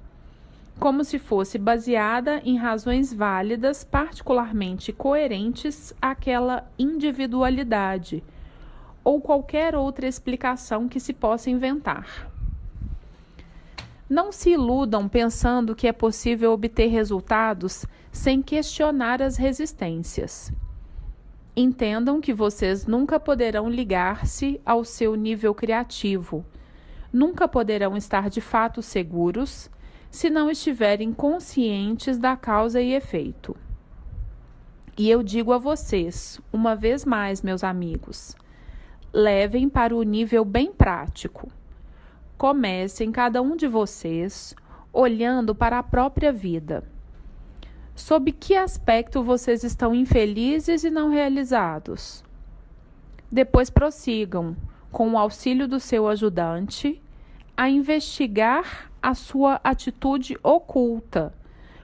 como 0.78 1.06
se 1.06 1.18
fosse 1.18 1.58
baseada 1.58 2.42
em 2.44 2.58
razões 2.58 3.14
válidas, 3.14 3.86
particularmente 3.86 4.92
coerentes 4.92 5.94
àquela 6.02 6.70
individualidade, 6.78 8.22
ou 9.06 9.22
qualquer 9.22 9.74
outra 9.74 10.06
explicação 10.06 10.90
que 10.90 11.00
se 11.00 11.14
possa 11.14 11.50
inventar. 11.50 12.30
Não 14.10 14.34
se 14.34 14.50
iludam 14.50 15.08
pensando 15.08 15.74
que 15.74 15.88
é 15.88 15.94
possível 15.94 16.52
obter 16.52 16.88
resultados 16.88 17.86
sem 18.12 18.42
questionar 18.42 19.22
as 19.22 19.38
resistências. 19.38 20.52
Entendam 21.56 22.22
que 22.22 22.34
vocês 22.34 22.86
nunca 22.86 23.20
poderão 23.20 23.70
ligar-se 23.70 24.62
ao 24.66 24.86
seu 24.86 25.16
nível 25.16 25.54
criativo, 25.54 26.46
nunca 27.12 27.46
poderão 27.46 27.98
estar 27.98 28.30
de 28.30 28.40
fato 28.40 28.82
seguros 28.82 29.70
se 30.10 30.30
não 30.30 30.50
estiverem 30.50 31.12
conscientes 31.12 32.18
da 32.18 32.38
causa 32.38 32.82
e 32.82 32.94
efeito. 32.94 33.56
E 34.98 35.10
eu 35.10 35.22
digo 35.22 35.52
a 35.52 35.58
vocês, 35.58 36.40
uma 36.54 36.74
vez 36.76 37.04
mais, 37.04 37.42
meus 37.42 37.66
amigos, 37.66 38.34
levem 39.12 39.68
para 39.68 39.96
o 39.96 40.04
nível 40.04 40.46
bem 40.46 40.72
prático. 40.72 41.52
Comecem 42.38 43.12
cada 43.12 43.42
um 43.42 43.58
de 43.58 43.68
vocês 43.68 44.56
olhando 44.94 45.54
para 45.54 45.80
a 45.80 45.84
própria 45.84 46.32
vida 46.32 46.91
Sob 47.96 48.32
que 48.32 48.56
aspecto 48.56 49.22
vocês 49.22 49.64
estão 49.64 49.94
infelizes 49.94 50.84
e 50.84 50.90
não 50.90 51.10
realizados? 51.10 52.24
Depois 53.32 53.70
prossigam, 53.70 54.56
com 54.92 55.12
o 55.12 55.18
auxílio 55.18 55.68
do 55.68 55.80
seu 55.80 56.08
ajudante, 56.08 57.02
a 57.56 57.70
investigar 57.70 58.92
a 59.02 59.14
sua 59.14 59.60
atitude 59.64 60.38
oculta 60.42 61.34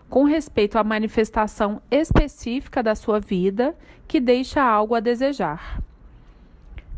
com 0.09 0.23
respeito 0.23 0.77
à 0.77 0.83
manifestação 0.83 1.81
específica 1.91 2.81
da 2.81 2.95
sua 2.95 3.19
vida 3.19 3.75
que 4.07 4.19
deixa 4.19 4.63
algo 4.63 4.95
a 4.95 5.01
desejar. 5.01 5.81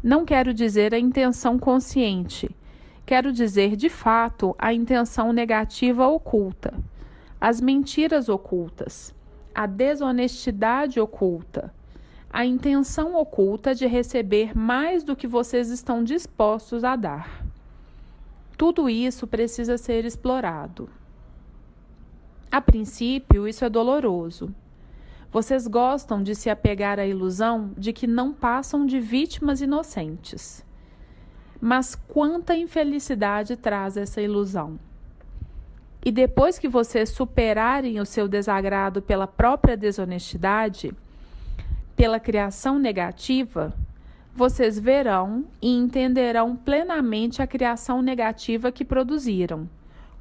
Não 0.02 0.24
quero 0.24 0.54
dizer 0.54 0.94
a 0.94 1.00
intenção 1.00 1.58
consciente, 1.58 2.50
quero 3.06 3.34
dizer 3.34 3.76
de 3.76 3.90
fato 3.90 4.56
a 4.58 4.72
intenção 4.72 5.34
negativa 5.34 6.08
oculta 6.08 6.74
as 7.40 7.62
mentiras 7.62 8.28
ocultas, 8.28 9.14
a 9.56 9.66
desonestidade 9.66 11.00
oculta, 11.00 11.74
a 12.30 12.46
intenção 12.46 13.16
oculta 13.16 13.74
de 13.74 13.88
receber 13.88 14.56
mais 14.56 15.04
do 15.04 15.16
que 15.16 15.26
vocês 15.26 15.70
estão 15.70 16.04
dispostos 16.04 16.84
a 16.84 16.96
dar. 16.96 17.46
Tudo 18.58 18.90
isso 18.90 19.26
precisa 19.26 19.78
ser 19.78 20.04
explorado. 20.06 20.90
A 22.52 22.60
princípio, 22.60 23.48
isso 23.48 23.64
é 23.64 23.70
doloroso. 23.70 24.54
Vocês 25.32 25.66
gostam 25.66 26.22
de 26.22 26.36
se 26.36 26.50
apegar 26.50 27.00
à 27.00 27.06
ilusão 27.06 27.72
de 27.78 27.94
que 27.94 28.08
não 28.08 28.34
passam 28.34 28.86
de 28.86 29.00
vítimas 29.00 29.62
inocentes. 29.62 30.66
Mas 31.62 31.96
quanta 31.96 32.56
infelicidade 32.56 33.56
traz 33.56 33.96
essa 33.96 34.22
ilusão? 34.22 34.80
E 36.04 36.12
depois 36.12 36.58
que 36.58 36.68
vocês 36.68 37.10
superarem 37.10 38.00
o 38.00 38.06
seu 38.06 38.28
desagrado 38.28 39.02
pela 39.02 39.28
própria 39.28 39.76
desonestidade, 39.76 40.94
pela 41.96 42.20
criação 42.20 42.80
negativa, 42.80 43.74
vocês 44.34 44.80
verão 44.80 45.46
e 45.62 45.76
entenderão 45.76 46.56
plenamente 46.56 47.42
a 47.42 47.48
criação 47.48 48.02
negativa 48.02 48.72
que 48.72 48.86
produziram, 48.86 49.70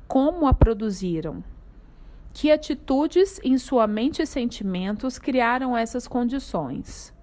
como 0.08 0.48
a 0.48 0.52
produziram. 0.52 1.44
Que 2.34 2.50
atitudes 2.50 3.40
em 3.44 3.56
sua 3.56 3.86
mente 3.86 4.22
e 4.22 4.26
sentimentos 4.26 5.18
criaram 5.18 5.76
essas 5.76 6.08
condições? 6.08 7.14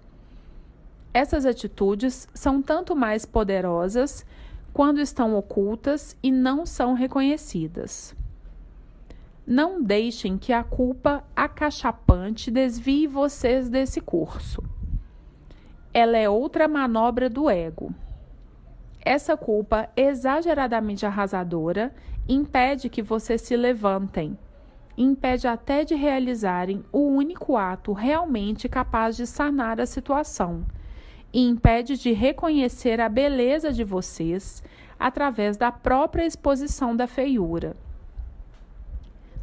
Essas 1.13 1.45
atitudes 1.45 2.27
são 2.33 2.61
tanto 2.61 2.95
mais 2.95 3.25
poderosas 3.25 4.25
quando 4.73 4.99
estão 4.99 5.35
ocultas 5.35 6.17
e 6.21 6.31
não 6.31 6.65
são 6.65 6.93
reconhecidas. 6.93 8.15
Não 9.47 9.83
deixem 9.83 10.39
que 10.39 10.51
a 10.51 10.63
culpa 10.63 11.23
acachapante 11.35 12.49
desvie 12.49 13.05
vocês 13.05 13.69
desse 13.69 14.01
curso. 14.01 14.63
Ela 15.93 16.17
é 16.17 16.27
outra 16.27 16.67
manobra 16.67 17.29
do 17.29 17.47
ego. 17.47 17.93
Essa 18.99 19.37
culpa 19.37 19.87
exageradamente 19.95 21.05
arrasadora 21.05 21.93
impede 22.27 22.89
que 22.89 23.03
vocês 23.03 23.39
se 23.41 23.55
levantem, 23.55 24.35
impede 24.97 25.47
até 25.47 25.85
de 25.85 25.93
realizarem 25.93 26.83
o 26.91 27.01
único 27.01 27.55
ato 27.55 27.93
realmente 27.93 28.67
capaz 28.67 29.15
de 29.15 29.27
sanar 29.27 29.79
a 29.79 29.85
situação, 29.85 30.65
e 31.31 31.47
impede 31.47 31.97
de 31.97 32.13
reconhecer 32.13 32.99
a 32.99 33.07
beleza 33.07 33.71
de 33.71 33.83
vocês 33.83 34.63
através 34.97 35.55
da 35.55 35.71
própria 35.71 36.25
exposição 36.25 36.95
da 36.95 37.05
feiura. 37.05 37.75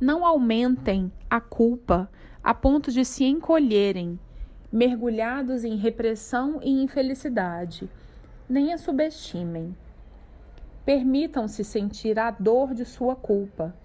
Não 0.03 0.27
aumentem 0.27 1.13
a 1.31 1.41
culpa 1.41 2.11
a 2.43 2.53
ponto 2.53 2.91
de 2.91 3.05
se 3.05 3.23
encolherem, 3.23 4.19
mergulhados 4.73 5.63
em 5.63 5.77
repressão 5.77 6.59
e 6.61 6.83
infelicidade, 6.83 7.89
nem 8.49 8.73
a 8.73 8.79
subestimem. 8.79 9.77
Permitam-se 10.85 11.63
sentir 11.63 12.19
a 12.19 12.33
dor 12.33 12.75
de 12.75 12.85
sua 12.85 13.15
culpa, 13.15 13.77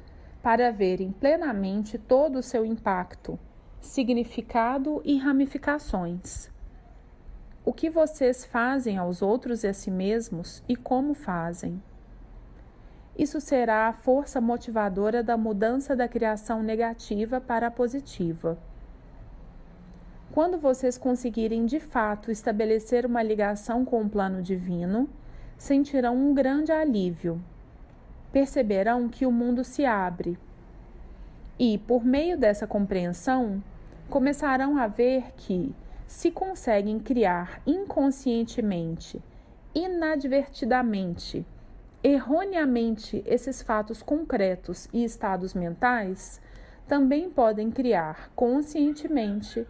para 0.42 0.72
verem 0.72 1.12
plenamente 1.12 2.00
todo 2.00 2.40
o 2.40 2.44
seu 2.44 2.66
impacto, 2.66 3.38
significado 3.80 5.04
e 5.06 5.20
ramificações. 5.20 6.50
O 7.64 7.72
que 7.72 7.92
vocês 7.92 8.44
fazem 8.44 8.98
aos 8.98 9.22
outros 9.22 9.64
e 9.64 9.68
a 9.68 9.74
si 9.74 9.92
mesmos 9.92 10.64
e 10.68 10.76
como 10.76 11.14
fazem. 11.14 11.80
Isso 13.18 13.42
será 13.42 13.88
a 13.88 13.94
força 13.94 14.40
motivadora 14.40 15.24
da 15.24 15.36
mudança 15.36 15.96
da 15.96 16.08
criação 16.08 16.62
negativa 16.62 17.42
para 17.42 17.68
a 17.68 17.72
positiva. 17.72 18.60
Quando 20.32 20.60
vocês 20.60 21.00
conseguirem 21.00 21.66
de 21.66 21.80
fato 21.80 22.30
estabelecer 22.30 23.08
uma 23.08 23.24
ligação 23.24 23.84
com 23.84 24.04
o 24.04 24.10
plano 24.10 24.44
divino, 24.44 25.10
sentirão 25.58 26.16
um 26.16 26.32
grande 26.32 26.72
alívio. 26.72 27.42
Perceberão 28.32 29.10
que 29.10 29.26
o 29.26 29.32
mundo 29.32 29.64
se 29.64 29.84
abre. 29.84 30.38
E, 31.58 31.80
por 31.80 32.06
meio 32.06 32.38
dessa 32.38 32.68
compreensão, 32.68 33.64
começarão 34.12 34.78
a 34.78 34.86
ver 34.86 35.34
que, 35.36 35.74
se 36.06 36.30
conseguem 36.30 37.00
criar 37.00 37.62
inconscientemente, 37.66 39.20
inadvertidamente, 39.74 41.44
erroneamente 42.04 43.24
esses 43.26 43.62
fatos 43.62 44.02
concretos 44.02 44.88
e 44.94 45.04
estados 45.04 45.54
mentais, 45.54 46.42
também 46.88 47.30
podem 47.30 47.70
criar 47.70 48.32
conscientemente, 48.36 49.68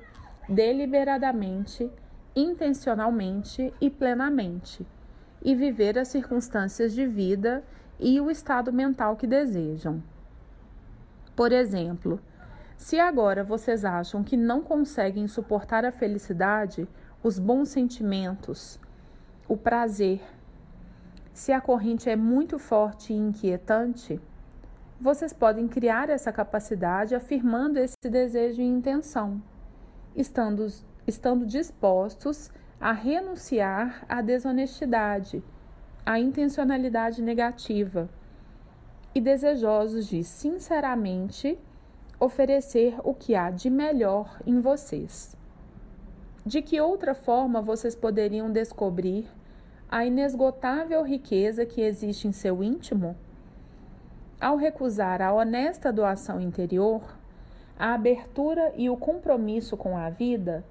deliberadamente, 0.48 1.90
intencionalmente 2.36 3.74
e 3.82 3.90
plenamente 3.90 4.86
e 5.42 5.56
viver 5.56 5.98
as 5.98 6.10
circunstâncias 6.10 6.94
de 6.94 7.06
vida 7.08 7.63
e 8.00 8.20
o 8.20 8.30
estado 8.30 8.72
mental 8.72 9.16
que 9.16 9.26
desejam. 9.26 10.04
Por 11.36 11.52
exemplo, 11.52 12.20
se 12.78 13.00
agora 13.00 13.44
vocês 13.44 13.84
acham 13.84 14.24
que 14.24 14.38
não 14.38 14.62
conseguem 14.62 15.28
suportar 15.28 15.86
a 15.86 15.92
felicidade, 15.92 16.88
os 17.24 17.40
bons 17.40 17.70
sentimentos, 17.70 18.80
o 19.48 19.58
prazer, 19.58 20.22
se 21.38 21.52
a 21.52 21.62
corrente 21.62 22.10
é 22.10 22.15
muito 22.15 22.58
forte 22.58 23.13
e 23.13 23.15
inquietante, 23.15 24.19
vocês 25.00 25.32
podem 25.32 25.67
criar 25.67 26.10
essa 26.10 26.32
capacidade 26.32 27.13
afirmando 27.13 27.78
esse 27.78 27.93
desejo 28.10 28.60
e 28.60 28.65
intenção, 28.65 29.39
estando, 30.15 30.65
estando 31.06 31.45
dispostos 31.45 32.50
a 32.82 32.91
renunciar 32.91 34.04
à 34.10 34.19
desonestidade, 34.19 35.43
à 36.04 36.19
intencionalidade 36.19 37.21
negativa 37.21 38.10
e 39.13 39.21
desejosos 39.21 40.08
de, 40.08 40.23
sinceramente, 40.23 41.56
oferecer 42.19 42.95
o 43.04 43.13
que 43.13 43.36
há 43.36 43.52
de 43.52 43.69
melhor 43.69 44.41
em 44.43 44.60
vocês. 44.60 45.38
De 46.43 46.63
que 46.63 46.82
outra 46.82 47.13
forma 47.13 47.62
vocês 47.62 47.95
poderiam 47.95 48.52
descobrir 48.52 49.30
a 49.89 50.06
inesgotável 50.06 51.02
riqueza 51.04 51.65
que 51.65 51.82
existe 51.82 52.28
em 52.28 52.32
seu 52.32 52.62
íntimo? 52.63 53.15
Ao 54.39 54.58
recusar 54.58 55.21
a 55.21 55.34
honesta 55.34 55.91
doação 55.91 56.41
interior, 56.41 57.02
a 57.80 57.93
abertura 57.93 58.73
e 58.76 58.89
o 58.89 58.97
compromisso 58.97 59.78
com 59.78 59.97
a 59.97 60.10
vida, 60.10 60.63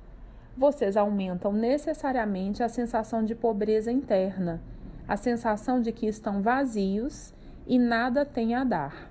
vocês 0.57 0.97
aumentam 0.97 1.53
necessariamente 1.53 2.63
a 2.63 2.69
sensação 2.69 3.25
de 3.25 3.35
pobreza 3.35 3.91
interna, 3.91 4.61
a 5.09 5.17
sensação 5.17 5.81
de 5.81 5.93
que 5.93 6.07
estão 6.07 6.43
vazios 6.43 7.33
e 7.67 7.79
nada 7.79 8.25
têm 8.25 8.55
a 8.55 8.65
dar. 8.65 9.11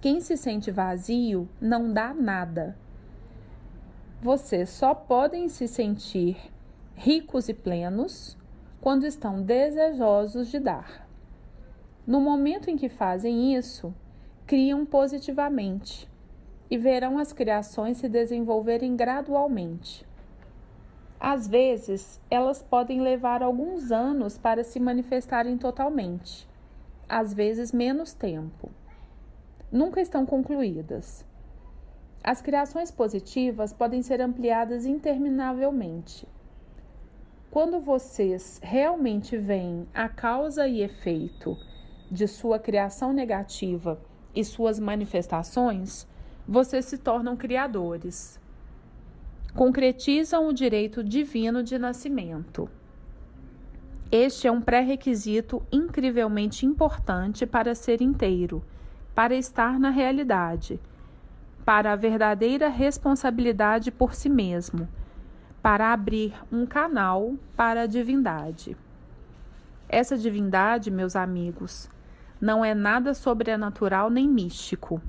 Quem 0.00 0.20
se 0.20 0.36
sente 0.36 0.70
vazio 0.70 1.48
não 1.60 1.92
dá 1.92 2.14
nada. 2.14 2.76
Vocês 4.22 4.70
só 4.70 4.94
podem 4.94 5.48
se 5.48 5.68
sentir 5.68 6.36
ricos 6.94 7.48
e 7.48 7.54
plenos 7.54 8.39
quando 8.80 9.04
estão 9.04 9.42
desejosos 9.42 10.48
de 10.48 10.58
dar. 10.58 11.06
No 12.06 12.20
momento 12.20 12.70
em 12.70 12.76
que 12.76 12.88
fazem 12.88 13.54
isso, 13.54 13.94
criam 14.46 14.86
positivamente 14.86 16.08
e 16.70 16.78
verão 16.78 17.18
as 17.18 17.32
criações 17.32 17.98
se 17.98 18.08
desenvolverem 18.08 18.96
gradualmente. 18.96 20.06
Às 21.18 21.46
vezes, 21.46 22.18
elas 22.30 22.62
podem 22.62 23.02
levar 23.02 23.42
alguns 23.42 23.92
anos 23.92 24.38
para 24.38 24.64
se 24.64 24.80
manifestarem 24.80 25.58
totalmente, 25.58 26.48
às 27.06 27.34
vezes, 27.34 27.72
menos 27.72 28.14
tempo. 28.14 28.70
Nunca 29.70 30.00
estão 30.00 30.24
concluídas. 30.24 31.24
As 32.24 32.40
criações 32.40 32.90
positivas 32.90 33.72
podem 33.72 34.02
ser 34.02 34.20
ampliadas 34.20 34.86
interminavelmente. 34.86 36.26
Quando 37.50 37.80
vocês 37.80 38.60
realmente 38.62 39.36
veem 39.36 39.86
a 39.92 40.08
causa 40.08 40.68
e 40.68 40.82
efeito 40.82 41.56
de 42.10 42.26
sua 42.28 42.58
criação 42.58 43.12
negativa 43.12 44.00
e 44.34 44.44
suas 44.44 44.78
manifestações, 44.78 46.06
vocês 46.46 46.84
se 46.84 46.98
tornam 46.98 47.36
criadores 47.36 48.40
concretizam 49.54 50.48
o 50.48 50.52
direito 50.52 51.02
divino 51.02 51.62
de 51.62 51.78
nascimento. 51.78 52.68
Este 54.10 54.46
é 54.46 54.50
um 54.50 54.60
pré-requisito 54.60 55.62
incrivelmente 55.70 56.66
importante 56.66 57.46
para 57.46 57.74
ser 57.74 58.00
inteiro, 58.00 58.62
para 59.14 59.34
estar 59.34 59.78
na 59.78 59.90
realidade, 59.90 60.80
para 61.64 61.92
a 61.92 61.96
verdadeira 61.96 62.68
responsabilidade 62.68 63.90
por 63.90 64.14
si 64.14 64.28
mesmo, 64.28 64.88
para 65.62 65.92
abrir 65.92 66.34
um 66.50 66.66
canal 66.66 67.34
para 67.56 67.82
a 67.82 67.86
divindade. 67.86 68.76
Essa 69.88 70.16
divindade, 70.16 70.90
meus 70.90 71.16
amigos, 71.16 71.88
não 72.40 72.64
é 72.64 72.74
nada 72.74 73.12
sobrenatural 73.14 74.08
nem 74.08 74.28
místico 74.28 75.00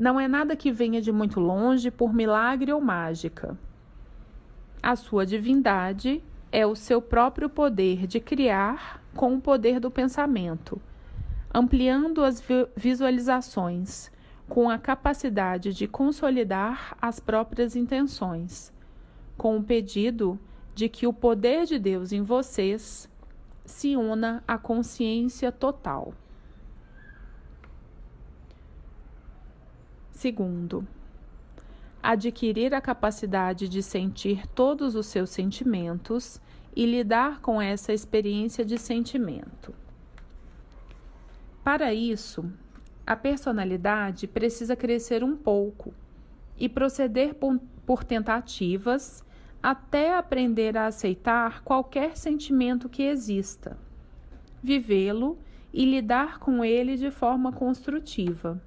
não 0.00 0.18
é 0.18 0.26
nada 0.26 0.56
que 0.56 0.72
venha 0.72 0.98
de 1.02 1.12
muito 1.12 1.38
longe 1.38 1.90
por 1.90 2.10
milagre 2.10 2.72
ou 2.72 2.80
mágica. 2.80 3.54
A 4.82 4.96
sua 4.96 5.26
divindade 5.26 6.24
é 6.50 6.66
o 6.66 6.74
seu 6.74 7.02
próprio 7.02 7.50
poder 7.50 8.06
de 8.06 8.18
criar 8.18 9.02
com 9.14 9.34
o 9.34 9.40
poder 9.42 9.78
do 9.78 9.90
pensamento, 9.90 10.80
ampliando 11.52 12.24
as 12.24 12.42
visualizações, 12.74 14.10
com 14.48 14.70
a 14.70 14.78
capacidade 14.78 15.74
de 15.74 15.86
consolidar 15.86 16.96
as 16.98 17.20
próprias 17.20 17.76
intenções, 17.76 18.72
com 19.40 19.56
o 19.56 19.62
pedido 19.64 20.38
de 20.74 20.86
que 20.86 21.06
o 21.06 21.14
poder 21.14 21.64
de 21.64 21.78
Deus 21.78 22.12
em 22.12 22.22
vocês 22.22 23.08
se 23.64 23.96
una 23.96 24.44
à 24.46 24.58
consciência 24.58 25.50
total. 25.50 26.12
Segundo, 30.12 30.86
adquirir 32.02 32.74
a 32.74 32.82
capacidade 32.82 33.66
de 33.66 33.82
sentir 33.82 34.46
todos 34.48 34.94
os 34.94 35.06
seus 35.06 35.30
sentimentos 35.30 36.38
e 36.76 36.84
lidar 36.84 37.40
com 37.40 37.62
essa 37.62 37.94
experiência 37.94 38.62
de 38.62 38.76
sentimento. 38.76 39.72
Para 41.64 41.94
isso, 41.94 42.44
a 43.06 43.16
personalidade 43.16 44.26
precisa 44.26 44.76
crescer 44.76 45.24
um 45.24 45.34
pouco 45.34 45.94
e 46.58 46.68
proceder 46.68 47.34
por 47.86 48.04
tentativas 48.04 49.24
até 49.62 50.16
aprender 50.16 50.76
a 50.76 50.86
aceitar 50.86 51.62
qualquer 51.62 52.16
sentimento 52.16 52.88
que 52.88 53.02
exista, 53.02 53.76
vivê-lo 54.62 55.38
e 55.72 55.84
lidar 55.84 56.38
com 56.38 56.64
ele 56.64 56.96
de 56.96 57.10
forma 57.10 57.52
construtiva. 57.52 58.60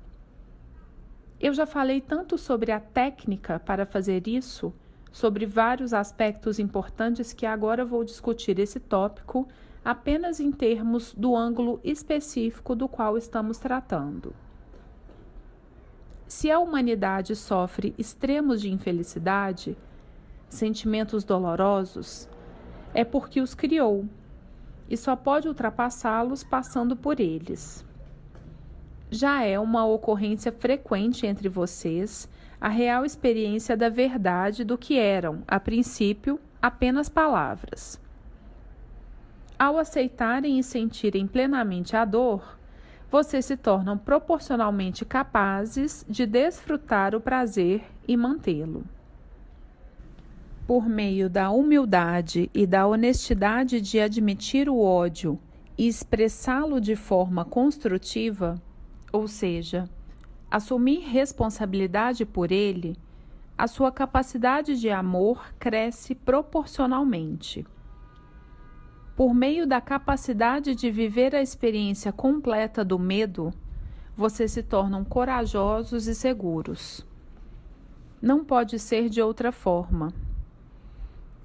Eu 1.39 1.53
já 1.53 1.65
falei 1.65 1.99
tanto 1.99 2.37
sobre 2.37 2.71
a 2.71 2.79
técnica 2.79 3.59
para 3.59 3.85
fazer 3.85 4.27
isso, 4.27 4.73
sobre 5.11 5.45
vários 5.45 5.93
aspectos 5.93 6.59
importantes 6.59 7.33
que 7.33 7.45
agora 7.45 7.83
vou 7.83 8.03
discutir 8.03 8.59
esse 8.59 8.79
tópico 8.79 9.47
apenas 9.83 10.39
em 10.39 10.51
termos 10.51 11.13
do 11.13 11.35
ângulo 11.35 11.79
específico 11.83 12.75
do 12.75 12.87
qual 12.87 13.17
estamos 13.17 13.57
tratando. 13.57 14.33
Se 16.27 16.49
a 16.49 16.57
humanidade 16.59 17.35
sofre 17.35 17.93
extremos 17.97 18.61
de 18.61 18.71
infelicidade, 18.71 19.77
sentimentos 20.53 21.23
dolorosos, 21.23 22.29
é 22.93 23.03
porque 23.03 23.41
os 23.41 23.53
criou 23.53 24.05
e 24.89 24.95
só 24.95 25.15
pode 25.15 25.47
ultrapassá-los 25.47 26.43
passando 26.43 26.95
por 26.95 27.19
eles. 27.19 27.85
Já 29.09 29.43
é 29.43 29.59
uma 29.59 29.85
ocorrência 29.85 30.51
frequente 30.51 31.25
entre 31.25 31.47
vocês 31.49 32.29
a 32.59 32.69
real 32.69 33.05
experiência 33.05 33.75
da 33.75 33.89
verdade 33.89 34.63
do 34.63 34.77
que 34.77 34.97
eram, 34.97 35.43
a 35.47 35.59
princípio, 35.59 36.39
apenas 36.61 37.09
palavras. 37.09 37.99
Ao 39.59 39.77
aceitarem 39.77 40.57
e 40.57 40.63
sentirem 40.63 41.27
plenamente 41.27 41.95
a 41.95 42.05
dor, 42.05 42.57
vocês 43.11 43.45
se 43.45 43.55
tornam 43.55 43.97
proporcionalmente 43.97 45.05
capazes 45.05 46.05
de 46.09 46.25
desfrutar 46.25 47.13
o 47.13 47.21
prazer 47.21 47.83
e 48.07 48.17
mantê-lo. 48.17 48.83
Por 50.65 50.87
meio 50.87 51.29
da 51.29 51.51
humildade 51.51 52.49
e 52.53 52.65
da 52.65 52.87
honestidade 52.87 53.81
de 53.81 53.99
admitir 53.99 54.69
o 54.69 54.79
ódio 54.79 55.37
e 55.77 55.87
expressá-lo 55.87 56.79
de 56.79 56.95
forma 56.95 57.43
construtiva, 57.43 58.55
ou 59.11 59.27
seja, 59.27 59.89
assumir 60.49 60.99
responsabilidade 60.99 62.25
por 62.25 62.49
ele, 62.49 62.95
a 63.57 63.67
sua 63.67 63.91
capacidade 63.91 64.79
de 64.79 64.89
amor 64.89 65.53
cresce 65.59 66.15
proporcionalmente. 66.15 67.65
Por 69.17 69.33
meio 69.33 69.67
da 69.67 69.81
capacidade 69.81 70.73
de 70.73 70.89
viver 70.89 71.35
a 71.35 71.41
experiência 71.41 72.11
completa 72.13 72.85
do 72.85 72.97
medo, 72.97 73.53
vocês 74.15 74.53
se 74.53 74.63
tornam 74.63 75.03
corajosos 75.03 76.07
e 76.07 76.15
seguros. 76.15 77.05
Não 78.21 78.45
pode 78.45 78.79
ser 78.79 79.09
de 79.09 79.21
outra 79.21 79.51
forma. 79.51 80.13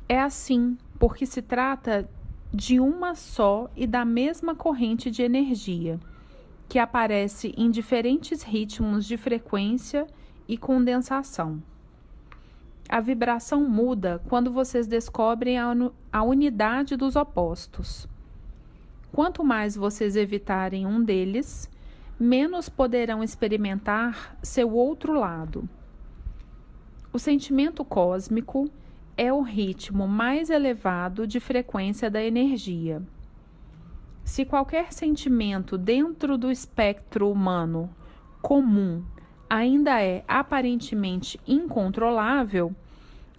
É 0.09 0.19
assim 0.19 0.79
porque 0.99 1.27
se 1.27 1.43
trata 1.43 2.09
de 2.53 2.81
uma 2.81 3.15
só 3.15 3.71
e 3.77 3.87
da 3.87 4.05
mesma 4.05 4.55
corrente 4.55 5.11
de 5.11 5.23
energia, 5.23 6.01
que 6.69 6.79
aparece 6.79 7.53
em 7.57 7.71
diferentes 7.71 8.43
ritmos 8.43 9.05
de 9.05 9.17
frequência 9.17 10.07
e 10.49 10.57
condensação. 10.57 11.63
A 12.89 13.01
vibração 13.01 13.69
muda 13.69 14.23
quando 14.29 14.51
vocês 14.51 14.87
descobrem 14.87 15.59
a, 15.59 16.23
unidade 16.23 16.97
dos 16.97 17.17
opostos. 17.17 18.09
Quanto 19.13 19.45
mais 19.45 19.77
vocês 19.77 20.17
evitarem 20.17 20.87
um 20.87 21.05
deles, 21.05 21.71
menos 22.19 22.71
poderão 22.71 23.23
experimentar 23.23 24.39
seu 24.43 24.73
outro 24.73 25.13
lado. 25.13 25.69
O 27.13 27.19
sentimento 27.19 27.85
cósmico 27.85 28.71
é 29.19 29.33
o 29.33 29.43
ritmo 29.43 30.07
mais 30.07 30.49
elevado 30.49 31.27
de 31.27 31.41
frequência 31.41 32.09
da 32.09 32.23
energia. 32.23 33.03
Se 34.23 34.45
qualquer 34.45 34.93
sentimento 34.93 35.77
dentro 35.77 36.39
do 36.39 36.53
espectro 36.53 37.29
humano 37.29 37.91
comum 38.41 39.03
ainda 39.51 40.01
é 40.01 40.23
aparentemente 40.29 41.41
incontrolável, 41.49 42.73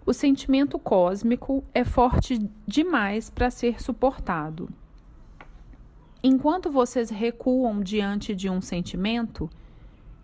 o 0.05 0.11
sentimento 0.11 0.77
cósmico 0.77 1.63
é 1.73 1.85
forte 1.85 2.37
demais 2.67 3.29
para 3.29 3.49
ser 3.49 3.81
suportado. 3.81 4.67
Enquanto 6.21 6.69
vocês 6.69 7.09
recuam 7.09 7.79
diante 7.79 8.35
de 8.35 8.49
um 8.49 8.59
sentimento, 8.59 9.49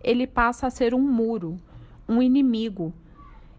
ele 0.02 0.26
passa 0.26 0.66
a 0.66 0.70
ser 0.70 0.92
um 0.92 1.00
muro, 1.00 1.56
um 2.06 2.20
inimigo, 2.20 2.92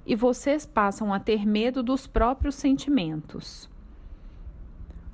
e 0.07 0.15
vocês 0.15 0.65
passam 0.65 1.13
a 1.13 1.19
ter 1.19 1.45
medo 1.45 1.83
dos 1.83 2.07
próprios 2.07 2.55
sentimentos. 2.55 3.69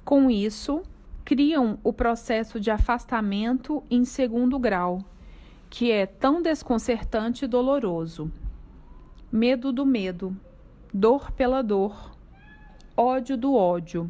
Com 0.05 0.29
isso, 0.29 0.83
criam 1.25 1.79
o 1.83 1.91
processo 1.91 2.59
de 2.59 2.69
afastamento 2.69 3.83
em 3.89 4.05
segundo 4.05 4.59
grau 4.59 5.03
que 5.67 5.91
é 5.91 6.05
tão 6.05 6.39
desconcertante 6.39 7.45
e 7.45 7.47
doloroso. 7.47 8.31
Medo 9.31 9.71
do 9.71 9.83
medo, 9.83 10.37
dor 10.93 11.31
pela 11.31 11.63
dor, 11.63 12.15
ódio 12.95 13.35
do 13.35 13.55
ódio. 13.55 14.07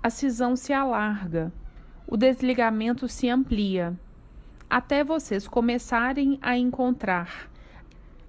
A 0.00 0.08
cisão 0.08 0.54
se 0.54 0.72
alarga, 0.72 1.52
o 2.06 2.16
desligamento 2.16 3.08
se 3.08 3.28
amplia, 3.28 3.98
até 4.70 5.02
vocês 5.02 5.48
começarem 5.48 6.38
a 6.40 6.56
encontrar 6.56 7.51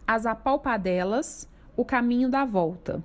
as 0.07 0.25
apalpadelas 0.25 1.49
o 1.75 1.83
caminho 1.83 2.29
da 2.29 2.45
volta. 2.45 3.03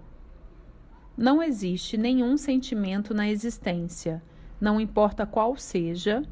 Não 1.17 1.43
existe 1.43 1.97
nenhum 1.97 2.37
sentimento 2.37 3.15
na 3.15 3.29
existência, 3.29 4.23
não 4.61 4.81
importa 4.81 5.27
qual 5.27 5.57
seja, 5.57 6.23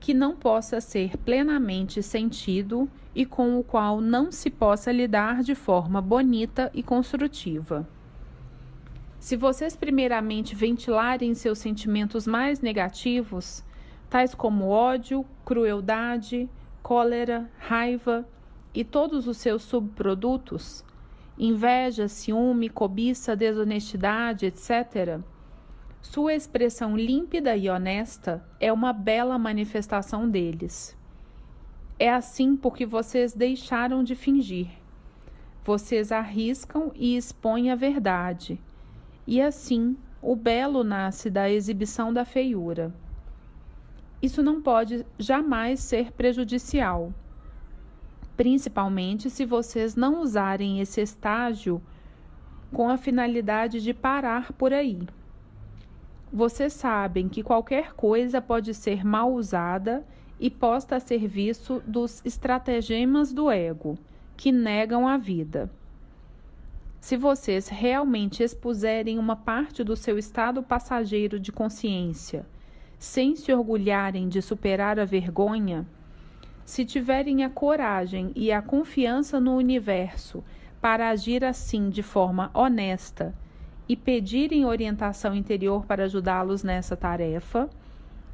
que 0.00 0.12
não 0.12 0.36
possa 0.36 0.80
ser 0.80 1.16
plenamente 1.18 2.02
sentido 2.02 2.88
e 3.14 3.24
com 3.24 3.58
o 3.58 3.64
qual 3.64 4.00
não 4.00 4.30
se 4.30 4.50
possa 4.50 4.92
lidar 4.92 5.42
de 5.42 5.54
forma 5.54 6.00
bonita 6.00 6.70
e 6.74 6.82
construtiva. 6.82 7.88
Se 9.18 9.36
vocês 9.36 9.74
primeiramente 9.74 10.54
ventilarem 10.54 11.34
seus 11.34 11.58
sentimentos 11.58 12.26
mais 12.26 12.60
negativos, 12.60 13.64
tais 14.08 14.34
como 14.34 14.68
ódio, 14.68 15.24
crueldade, 15.44 16.48
cólera, 16.82 17.50
raiva 17.58 18.24
e 18.78 18.84
todos 18.84 19.26
os 19.26 19.38
seus 19.38 19.64
subprodutos, 19.64 20.84
inveja, 21.36 22.06
ciúme, 22.06 22.68
cobiça, 22.68 23.34
desonestidade, 23.34 24.46
etc., 24.46 25.18
sua 26.00 26.32
expressão 26.32 26.96
límpida 26.96 27.56
e 27.56 27.68
honesta 27.68 28.40
é 28.60 28.72
uma 28.72 28.92
bela 28.92 29.36
manifestação 29.36 30.30
deles. 30.30 30.96
É 31.98 32.08
assim 32.08 32.56
porque 32.56 32.86
vocês 32.86 33.34
deixaram 33.34 34.04
de 34.04 34.14
fingir. 34.14 34.68
Vocês 35.64 36.12
arriscam 36.12 36.92
e 36.94 37.16
expõem 37.16 37.72
a 37.72 37.74
verdade. 37.74 38.60
E 39.26 39.42
assim, 39.42 39.96
o 40.22 40.36
belo 40.36 40.84
nasce 40.84 41.28
da 41.28 41.50
exibição 41.50 42.12
da 42.12 42.24
feiura. 42.24 42.94
Isso 44.22 44.40
não 44.40 44.62
pode 44.62 45.04
jamais 45.18 45.80
ser 45.80 46.12
prejudicial, 46.12 47.12
principalmente 48.38 49.28
se 49.28 49.44
vocês 49.44 49.96
não 49.96 50.22
usarem 50.22 50.80
esse 50.80 51.00
estágio 51.00 51.82
com 52.72 52.88
a 52.88 52.96
finalidade 52.96 53.82
de 53.82 53.92
parar 53.92 54.52
por 54.52 54.72
aí. 54.72 55.00
Vocês 56.32 56.72
sabem 56.72 57.28
que 57.28 57.42
qualquer 57.42 57.94
coisa 57.94 58.40
pode 58.40 58.74
ser 58.74 59.04
mal 59.04 59.32
usada 59.32 60.06
e 60.38 60.48
posta 60.48 60.94
a 60.94 61.00
serviço 61.00 61.82
dos 61.84 62.24
estratagemas 62.24 63.32
do 63.32 63.50
ego, 63.50 63.98
que 64.36 64.52
negam 64.52 65.08
a 65.08 65.16
vida. 65.16 65.68
Se 67.00 67.16
vocês 67.16 67.66
realmente 67.66 68.44
expuserem 68.44 69.18
uma 69.18 69.34
parte 69.34 69.82
do 69.82 69.96
seu 69.96 70.16
estado 70.16 70.62
passageiro 70.62 71.40
de 71.40 71.50
consciência, 71.50 72.46
sem 73.00 73.34
se 73.34 73.52
orgulharem 73.52 74.28
de 74.28 74.40
superar 74.40 75.00
a 75.00 75.04
vergonha, 75.04 75.84
se 76.68 76.84
tiverem 76.84 77.44
a 77.44 77.48
coragem 77.48 78.30
e 78.36 78.52
a 78.52 78.60
confiança 78.60 79.40
no 79.40 79.56
universo 79.56 80.44
para 80.82 81.08
agir 81.08 81.42
assim 81.42 81.88
de 81.88 82.02
forma 82.02 82.50
honesta 82.52 83.34
e 83.88 83.96
pedirem 83.96 84.66
orientação 84.66 85.34
interior 85.34 85.86
para 85.86 86.04
ajudá-los 86.04 86.62
nessa 86.62 86.94
tarefa, 86.94 87.70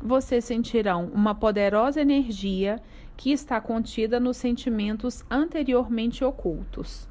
vocês 0.03 0.45
sentirão 0.45 1.13
uma 1.15 1.33
poderosa 1.33 2.01
energia 2.01 2.83
que 3.17 3.31
está 3.31 3.61
contida 3.61 4.19
nos 4.19 4.37
sentimentos 4.37 5.25
anteriormente 5.31 6.25
ocultos. 6.25 7.09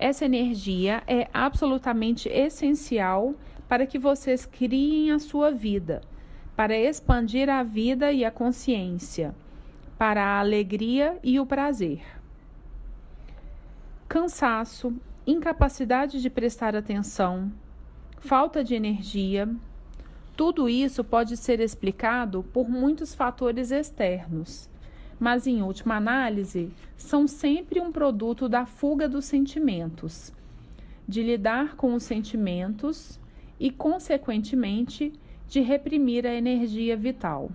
Essa 0.00 0.24
energia 0.24 1.00
é 1.06 1.28
absolutamente 1.32 2.28
essencial 2.28 3.36
para 3.68 3.86
que 3.86 4.00
vocês 4.00 4.44
criem 4.44 5.12
a 5.12 5.20
sua 5.20 5.52
vida, 5.52 6.00
para 6.56 6.76
expandir 6.76 7.48
a 7.48 7.62
vida 7.62 8.10
e 8.10 8.24
a 8.24 8.32
consciência, 8.32 9.32
para 9.98 10.24
a 10.24 10.38
alegria 10.38 11.18
e 11.24 11.40
o 11.40 11.44
prazer. 11.44 12.00
Cansaço, 14.08 14.94
incapacidade 15.26 16.22
de 16.22 16.30
prestar 16.30 16.76
atenção, 16.76 17.52
falta 18.20 18.62
de 18.62 18.76
energia. 18.76 19.48
Tudo 20.36 20.68
isso 20.68 21.02
pode 21.02 21.36
ser 21.36 21.58
explicado 21.58 22.44
por 22.52 22.70
muitos 22.70 23.12
fatores 23.12 23.72
externos, 23.72 24.70
mas 25.18 25.48
em 25.48 25.62
última 25.62 25.96
análise, 25.96 26.70
são 26.96 27.26
sempre 27.26 27.80
um 27.80 27.90
produto 27.90 28.48
da 28.48 28.64
fuga 28.64 29.08
dos 29.08 29.24
sentimentos, 29.24 30.32
de 31.08 31.24
lidar 31.24 31.74
com 31.74 31.92
os 31.94 32.04
sentimentos 32.04 33.18
e, 33.58 33.68
consequentemente, 33.68 35.12
de 35.48 35.60
reprimir 35.60 36.24
a 36.24 36.32
energia 36.32 36.96
vital. 36.96 37.50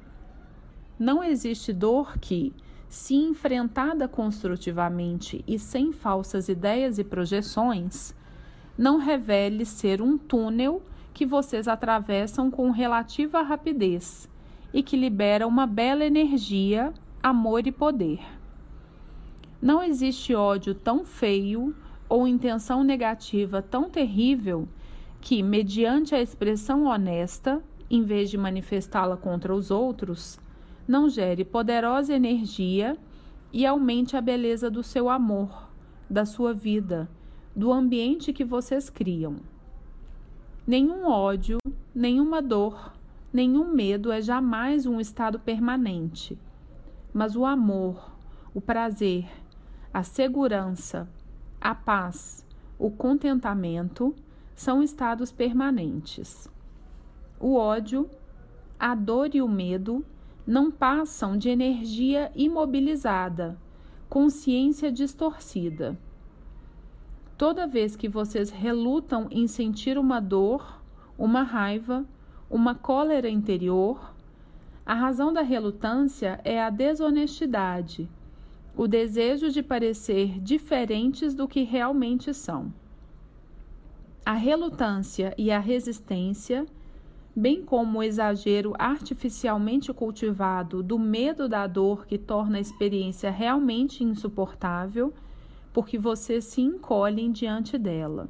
Não 1.04 1.22
existe 1.22 1.74
dor 1.74 2.18
que, 2.18 2.54
se 2.88 3.14
enfrentada 3.14 4.08
construtivamente 4.08 5.44
e 5.46 5.60
sem 5.60 5.92
falsas 5.92 6.48
ideias 6.48 6.98
e 6.98 7.04
projeções, 7.04 8.16
não 8.78 9.00
revele 9.00 9.66
ser 9.66 10.02
um 10.02 10.18
túnel 10.18 10.82
que 11.14 11.26
vocês 11.26 11.68
atravessam 11.68 12.50
com 12.50 12.72
relativa 12.72 13.42
rapidez 13.42 14.30
e 14.74 14.82
que 14.82 14.96
libera 14.96 15.46
uma 15.46 15.68
bela 15.68 16.06
energia, 16.06 16.94
amor 17.22 17.68
e 17.68 17.72
poder. 17.74 18.22
Não 19.62 19.84
existe 19.84 20.34
ódio 20.34 20.74
tão 20.74 21.04
feio 21.04 21.76
ou 22.08 22.26
intenção 22.26 22.82
negativa 22.82 23.62
tão 23.62 23.90
terrível 23.90 24.70
que, 25.20 25.44
mediante 25.44 26.16
a 26.16 26.22
expressão 26.22 26.86
honesta, 26.86 27.62
em 27.90 28.04
vez 28.04 28.30
de 28.30 28.38
manifestá-la 28.38 29.18
contra 29.18 29.54
os 29.54 29.70
outros, 29.70 30.42
não 30.88 31.10
gere 31.10 31.44
poderosa 31.46 32.14
energia 32.14 32.98
e 33.52 33.66
aumente 33.66 34.18
a 34.18 34.22
beleza 34.22 34.70
do 34.70 34.84
seu 34.84 35.10
amor, 35.10 35.70
da 36.10 36.26
sua 36.26 36.54
vida, 36.54 37.10
do 37.56 37.72
ambiente 37.72 38.34
que 38.34 38.44
vocês 38.44 38.90
criam. 38.90 39.38
Nenhum 40.66 41.06
ódio, 41.06 41.58
nenhuma 41.94 42.42
dor, 42.42 42.94
nenhum 43.32 43.74
medo 43.74 44.12
é 44.12 44.22
jamais 44.22 44.86
um 44.86 45.00
estado 45.00 45.40
permanente, 45.40 46.38
mas 47.14 47.36
o 47.36 47.46
amor, 47.46 48.12
o 48.54 48.62
prazer, 48.62 49.28
a 49.94 50.04
segurança, 50.04 51.08
a 51.62 51.76
paz, 51.76 52.46
o 52.80 52.90
contentamento 52.90 54.16
são 54.56 54.82
estados 54.82 55.32
permanentes. 55.32 56.50
O 57.40 57.56
ódio, 57.56 58.10
a 58.80 58.96
dor 58.96 59.34
e 59.34 59.42
o 59.42 59.48
medo 59.48 60.04
não 60.46 60.70
passam 60.70 61.38
de 61.38 61.50
energia 61.50 62.32
imobilizada, 62.36 63.58
consciência 64.10 64.92
distorcida. 64.92 65.98
Toda 67.38 67.66
vez 67.66 67.96
que 67.96 68.08
vocês 68.08 68.50
relutam 68.50 69.28
em 69.32 69.48
sentir 69.48 69.98
uma 69.98 70.20
dor, 70.20 70.82
uma 71.18 71.44
raiva, 71.44 72.06
uma 72.50 72.76
cólera 72.76 73.30
interior, 73.30 74.14
a 74.86 74.94
razão 74.94 75.32
da 75.32 75.42
relutância 75.42 76.40
é 76.44 76.62
a 76.62 76.70
desonestidade, 76.70 78.10
o 78.76 78.88
desejo 78.88 79.50
de 79.50 79.64
parecer 79.64 80.40
diferentes 80.40 81.34
do 81.34 81.48
que 81.48 81.64
realmente 81.64 82.34
são. 82.34 82.74
A 84.26 84.34
relutância 84.34 85.34
e 85.38 85.52
a 85.52 85.60
resistência 85.60 86.66
bem 87.36 87.64
como 87.64 88.00
o 88.00 88.04
exagero 88.04 88.74
artificialmente 88.78 89.92
cultivado 89.92 90.84
do 90.84 91.00
medo 91.00 91.50
da 91.50 91.66
dor 91.66 92.06
que 92.06 92.18
torna 92.18 92.58
a 92.58 92.62
experiência 92.62 93.32
realmente 93.32 94.04
insuportável, 94.04 95.14
porque 95.74 95.98
vocês 95.98 96.46
se 96.46 96.62
encolhem 96.62 97.32
diante 97.32 97.78
dela. 97.78 98.30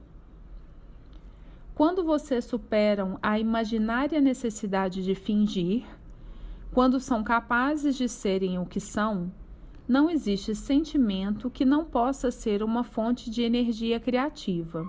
Quando 1.76 2.04
vocês 2.04 2.46
superam 2.46 3.18
a 3.22 3.38
imaginária 3.40 4.22
necessidade 4.22 5.04
de 5.04 5.16
fingir, 5.16 5.84
quando 6.72 7.00
são 7.00 7.24
capazes 7.24 7.96
de 7.98 8.08
serem 8.08 8.58
o 8.58 8.66
que 8.66 8.80
são, 8.80 9.32
não 9.88 10.10
existe 10.10 10.56
sentimento 10.56 11.50
que 11.50 11.66
não 11.66 11.84
possa 11.84 12.32
ser 12.32 12.64
uma 12.64 12.84
fonte 12.84 13.30
de 13.30 13.42
energia 13.42 14.00
criativa. 14.00 14.88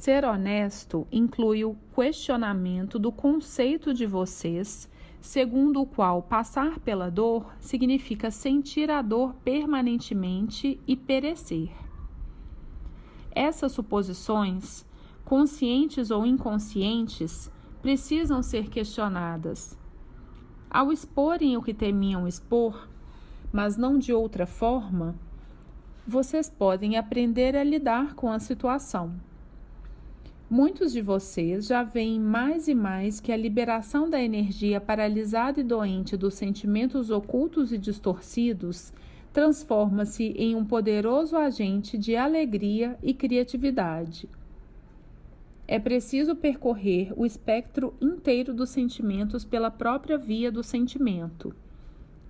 Ser 0.00 0.24
honesto 0.24 1.08
inclui 1.10 1.64
o 1.64 1.76
questionamento 1.92 3.00
do 3.00 3.10
conceito 3.10 3.92
de 3.92 4.06
vocês, 4.06 4.88
segundo 5.20 5.82
o 5.82 5.86
qual 5.86 6.22
passar 6.22 6.78
pela 6.78 7.10
dor 7.10 7.52
significa 7.58 8.30
sentir 8.30 8.92
a 8.92 9.02
dor 9.02 9.34
permanentemente 9.42 10.80
e 10.86 10.94
perecer. 10.94 11.72
Essas 13.32 13.72
suposições, 13.72 14.86
conscientes 15.24 16.12
ou 16.12 16.24
inconscientes, 16.24 17.50
precisam 17.82 18.40
ser 18.40 18.68
questionadas. 18.70 19.76
Ao 20.70 20.92
exporem 20.92 21.56
o 21.56 21.62
que 21.62 21.74
temiam 21.74 22.28
expor, 22.28 22.88
mas 23.52 23.76
não 23.76 23.98
de 23.98 24.12
outra 24.12 24.46
forma, 24.46 25.16
vocês 26.06 26.48
podem 26.48 26.96
aprender 26.96 27.56
a 27.56 27.64
lidar 27.64 28.14
com 28.14 28.30
a 28.30 28.38
situação. 28.38 29.26
Muitos 30.50 30.92
de 30.92 31.02
vocês 31.02 31.66
já 31.66 31.82
veem 31.82 32.18
mais 32.18 32.68
e 32.68 32.74
mais 32.74 33.20
que 33.20 33.30
a 33.30 33.36
liberação 33.36 34.08
da 34.08 34.18
energia 34.18 34.80
paralisada 34.80 35.60
e 35.60 35.62
doente 35.62 36.16
dos 36.16 36.32
sentimentos 36.34 37.10
ocultos 37.10 37.70
e 37.70 37.76
distorcidos 37.76 38.90
transforma-se 39.30 40.24
em 40.38 40.54
um 40.54 40.64
poderoso 40.64 41.36
agente 41.36 41.98
de 41.98 42.16
alegria 42.16 42.98
e 43.02 43.12
criatividade. 43.12 44.26
É 45.66 45.78
preciso 45.78 46.34
percorrer 46.34 47.12
o 47.14 47.26
espectro 47.26 47.92
inteiro 48.00 48.54
dos 48.54 48.70
sentimentos 48.70 49.44
pela 49.44 49.70
própria 49.70 50.16
via 50.16 50.50
do 50.50 50.62
sentimento. 50.62 51.54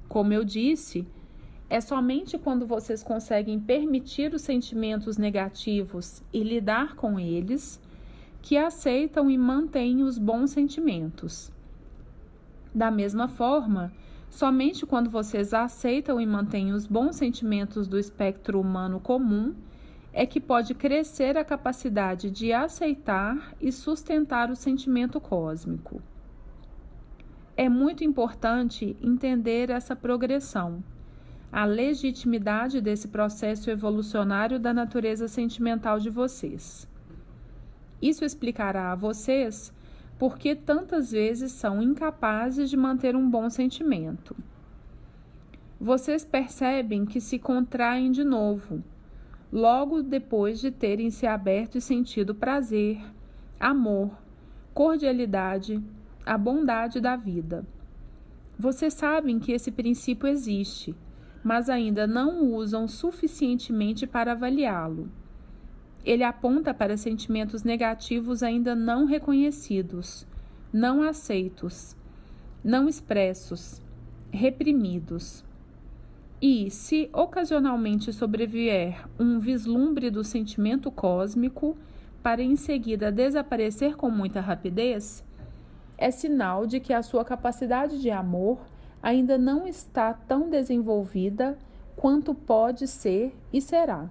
Como 0.09 0.33
eu 0.33 0.43
disse, 0.43 1.07
é 1.71 1.81
somente 1.81 2.37
quando 2.37 2.67
vocês 2.67 3.01
conseguem 3.01 3.61
permitir 3.61 4.35
os 4.35 4.43
sentimentos 4.43 5.17
negativos 5.17 6.21
e 6.33 6.43
lidar 6.43 6.97
com 6.97 7.21
eles 7.21 7.81
que 8.49 8.57
aceitam 8.57 9.31
e 9.31 9.37
mantêm 9.37 10.03
os 10.03 10.17
bons 10.17 10.53
sentimentos. 10.53 11.53
Da 12.75 12.91
mesma 12.91 13.29
forma, 13.29 13.93
somente 14.31 14.87
quando 14.87 15.11
vocês 15.11 15.53
aceitam 15.53 16.19
e 16.19 16.25
mantêm 16.25 16.73
os 16.73 16.87
bons 16.87 17.17
sentimentos 17.17 17.87
do 17.87 17.99
espectro 17.99 18.59
humano 18.59 19.01
comum 19.01 19.55
é 20.15 20.25
que 20.25 20.41
pode 20.41 20.75
crescer 20.75 21.37
a 21.37 21.45
capacidade 21.45 22.31
de 22.31 22.51
aceitar 22.51 23.55
e 23.61 23.71
sustentar 23.71 24.51
o 24.51 24.57
sentimento 24.57 25.21
cósmico. 25.21 26.01
É 27.55 27.69
muito 27.69 28.03
importante 28.03 28.97
entender 29.03 29.69
essa 29.69 29.95
progressão, 29.95 30.83
a 31.53 31.67
legitimidade 31.67 32.81
desse 32.81 33.09
processo 33.09 33.69
evolucionário 33.69 34.59
da 34.59 34.73
natureza 34.73 35.29
sentimental 35.29 36.01
de 36.01 36.09
vocês. 36.09 36.88
Isso 38.01 38.25
explicará 38.25 38.93
a 38.93 38.95
vocês 38.95 39.73
por 40.19 40.37
que 40.37 40.55
tantas 40.55 41.13
vezes 41.13 41.53
são 41.53 41.83
incapazes 41.83 42.69
de 42.69 42.77
manter 42.77 43.15
um 43.15 43.29
bom 43.29 43.49
sentimento. 43.49 44.37
Vocês 45.81 46.25
percebem 46.25 47.05
que 47.05 47.21
se 47.21 47.39
contraem 47.39 48.11
de 48.11 48.25
novo, 48.25 48.83
logo 49.53 50.03
depois 50.03 50.61
de 50.61 50.71
terem 50.71 51.11
se 51.11 51.27
aberto 51.27 51.79
e 51.79 51.81
sentido 51.81 52.35
prazer, 52.35 53.01
amor, 53.61 54.11
cordialidade, 54.75 55.83
a 56.27 56.37
bondade 56.37 57.01
da 57.01 57.17
vida. 57.17 57.65
Vocês 58.59 58.93
sabem 58.95 59.39
que 59.39 59.53
esse 59.53 59.71
princípio 59.71 60.27
existe, 60.27 60.97
mas 61.45 61.71
ainda 61.71 62.09
não 62.09 62.43
o 62.43 62.57
usam 62.57 62.89
suficientemente 62.89 64.05
para 64.05 64.33
avaliá-lo. 64.33 65.09
Ele 66.09 66.25
aponta 66.25 66.73
para 66.73 66.97
sentimentos 66.97 67.65
negativos 67.65 68.43
ainda 68.43 68.75
não 68.75 69.05
reconhecidos, 69.05 70.27
não 70.73 71.03
aceitos, 71.03 71.95
não 72.65 72.89
expressos, 72.89 73.83
reprimidos. 74.33 75.45
E, 76.41 76.71
se 76.71 77.11
ocasionalmente 77.13 78.11
sobrevier 78.11 79.07
um 79.21 79.39
vislumbre 79.39 80.11
do 80.11 80.25
sentimento 80.25 80.91
cósmico, 80.91 81.77
para 82.23 82.43
em 82.43 82.57
seguida 82.57 83.13
desaparecer 83.13 83.95
com 83.95 84.09
muita 84.09 84.41
rapidez, 84.41 85.23
é 85.99 86.11
sinal 86.11 86.67
de 86.67 86.81
que 86.81 86.95
a 86.95 87.03
sua 87.03 87.23
capacidade 87.23 88.01
de 88.01 88.11
amor 88.11 88.59
ainda 89.03 89.37
não 89.37 89.67
está 89.67 90.15
tão 90.15 90.49
desenvolvida 90.49 91.59
quanto 91.95 92.35
pode 92.35 92.89
ser 92.89 93.37
e 93.53 93.61
será. 93.61 94.09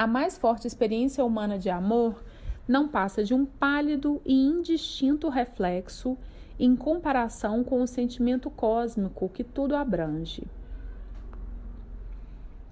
A 0.00 0.06
mais 0.06 0.38
forte 0.38 0.66
experiência 0.66 1.22
humana 1.22 1.58
de 1.58 1.68
amor 1.68 2.24
não 2.66 2.88
passa 2.88 3.22
de 3.22 3.34
um 3.34 3.44
pálido 3.44 4.22
e 4.24 4.32
indistinto 4.32 5.28
reflexo 5.28 6.16
em 6.58 6.74
comparação 6.74 7.62
com 7.62 7.82
o 7.82 7.86
sentimento 7.86 8.48
cósmico 8.48 9.28
que 9.28 9.44
tudo 9.44 9.76
abrange. 9.76 10.44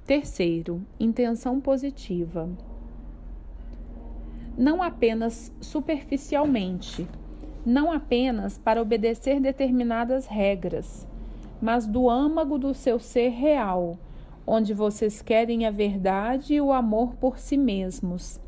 Terceiro, 0.06 0.80
intenção 0.98 1.60
positiva. 1.60 2.48
Não 4.56 4.82
apenas 4.82 5.54
superficialmente, 5.60 7.06
não 7.62 7.92
apenas 7.92 8.56
para 8.56 8.80
obedecer 8.80 9.38
determinadas 9.38 10.24
regras, 10.24 11.06
mas 11.60 11.86
do 11.86 12.08
âmago 12.08 12.58
do 12.58 12.72
seu 12.72 12.98
ser 12.98 13.28
real 13.28 13.98
onde 14.48 14.72
vocês 14.72 15.20
querem 15.20 15.66
a 15.66 15.70
verdade 15.70 16.54
e 16.54 16.60
o 16.60 16.72
amor 16.72 17.14
por 17.16 17.38
si 17.38 17.58
mesmos, 17.58 18.40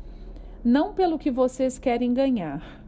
não 0.63 0.93
pelo 0.93 1.19
que 1.19 1.29
vocês 1.29 1.77
querem 1.77 2.11
ganhar. 2.11 2.81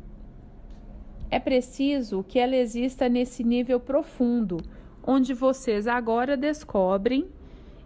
É 1.29 1.39
preciso 1.39 2.23
que 2.23 2.39
ela 2.39 2.55
exista 2.55 3.07
nesse 3.07 3.43
nível 3.43 3.79
profundo, 3.79 4.57
onde 5.05 5.31
vocês 5.31 5.85
agora 5.85 6.35
descobrem 6.35 7.27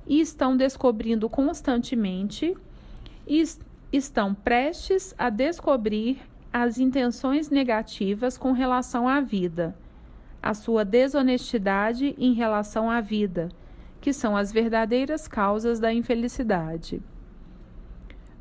e 0.07 0.21
estão 0.21 0.55
descobrindo 0.55 1.29
constantemente 1.29 2.55
e 3.27 3.43
estão 3.91 4.33
prestes 4.33 5.13
a 5.17 5.29
descobrir 5.29 6.21
as 6.53 6.77
intenções 6.77 7.49
negativas 7.49 8.37
com 8.37 8.53
relação 8.53 9.05
à 9.05 9.19
vida, 9.19 9.75
a 10.41 10.53
sua 10.53 10.85
desonestidade 10.85 12.15
em 12.17 12.33
relação 12.33 12.89
à 12.89 13.01
vida, 13.01 13.49
que 13.99 14.13
são 14.13 14.35
as 14.37 14.51
verdadeiras 14.51 15.27
causas 15.27 15.79
da 15.79 15.93
infelicidade. 15.93 17.01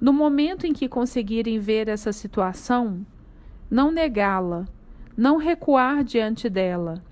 No 0.01 0.13
momento 0.13 0.67
em 0.67 0.73
que 0.73 0.89
conseguirem 0.89 1.59
ver 1.59 1.89
essa 1.89 2.13
situação, 2.13 3.05
não 3.71 3.91
negá-la, 3.91 4.67
não 5.17 5.39
recuar 5.39 6.05
diante 6.05 6.49
dela, 6.49 7.03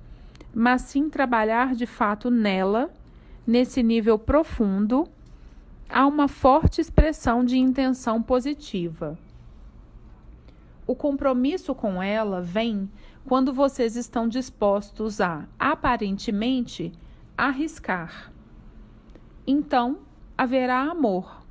mas 0.54 0.82
sim 0.82 1.08
trabalhar 1.08 1.74
de 1.74 1.86
fato 1.86 2.30
nela, 2.30 2.90
nesse 3.46 3.82
nível 3.82 4.18
profundo, 4.18 5.08
há 5.88 6.06
uma 6.06 6.28
forte 6.28 6.80
expressão 6.80 7.44
de 7.44 7.58
intenção 7.58 8.22
positiva. 8.22 9.18
O 10.86 10.94
compromisso 10.94 11.74
com 11.74 12.02
ela 12.02 12.42
vem 12.42 12.90
quando 13.24 13.54
vocês 13.54 13.96
estão 13.96 14.28
dispostos 14.28 15.20
a, 15.20 15.46
aparentemente, 15.58 16.92
arriscar. 17.36 18.33
Então, 19.46 19.98
haverá 20.38 20.80
amor. 20.80 21.42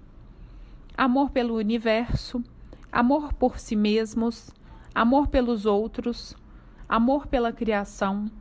Amor 0.97 1.29
pelo 1.29 1.55
universo, 1.55 2.43
amor 2.91 3.33
por 3.33 3.59
si 3.59 3.75
mesmos, 3.75 4.51
amor 4.95 5.27
pelos 5.27 5.65
outros, 5.65 6.35
amor 6.89 7.27
pela 7.27 7.51
criação. 7.51 8.31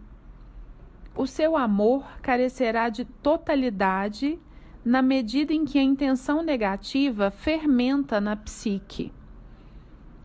O 1.15 1.27
seu 1.27 1.57
amor 1.57 2.05
carecerá 2.23 2.89
de 2.89 3.05
totalidade 3.05 4.39
na 4.85 5.03
medida 5.03 5.53
em 5.53 5.65
que 5.65 5.79
a 5.79 5.83
intenção 5.83 6.43
negativa 6.43 7.31
fermenta 7.31 8.21
na 8.21 8.35
psique. 8.35 9.13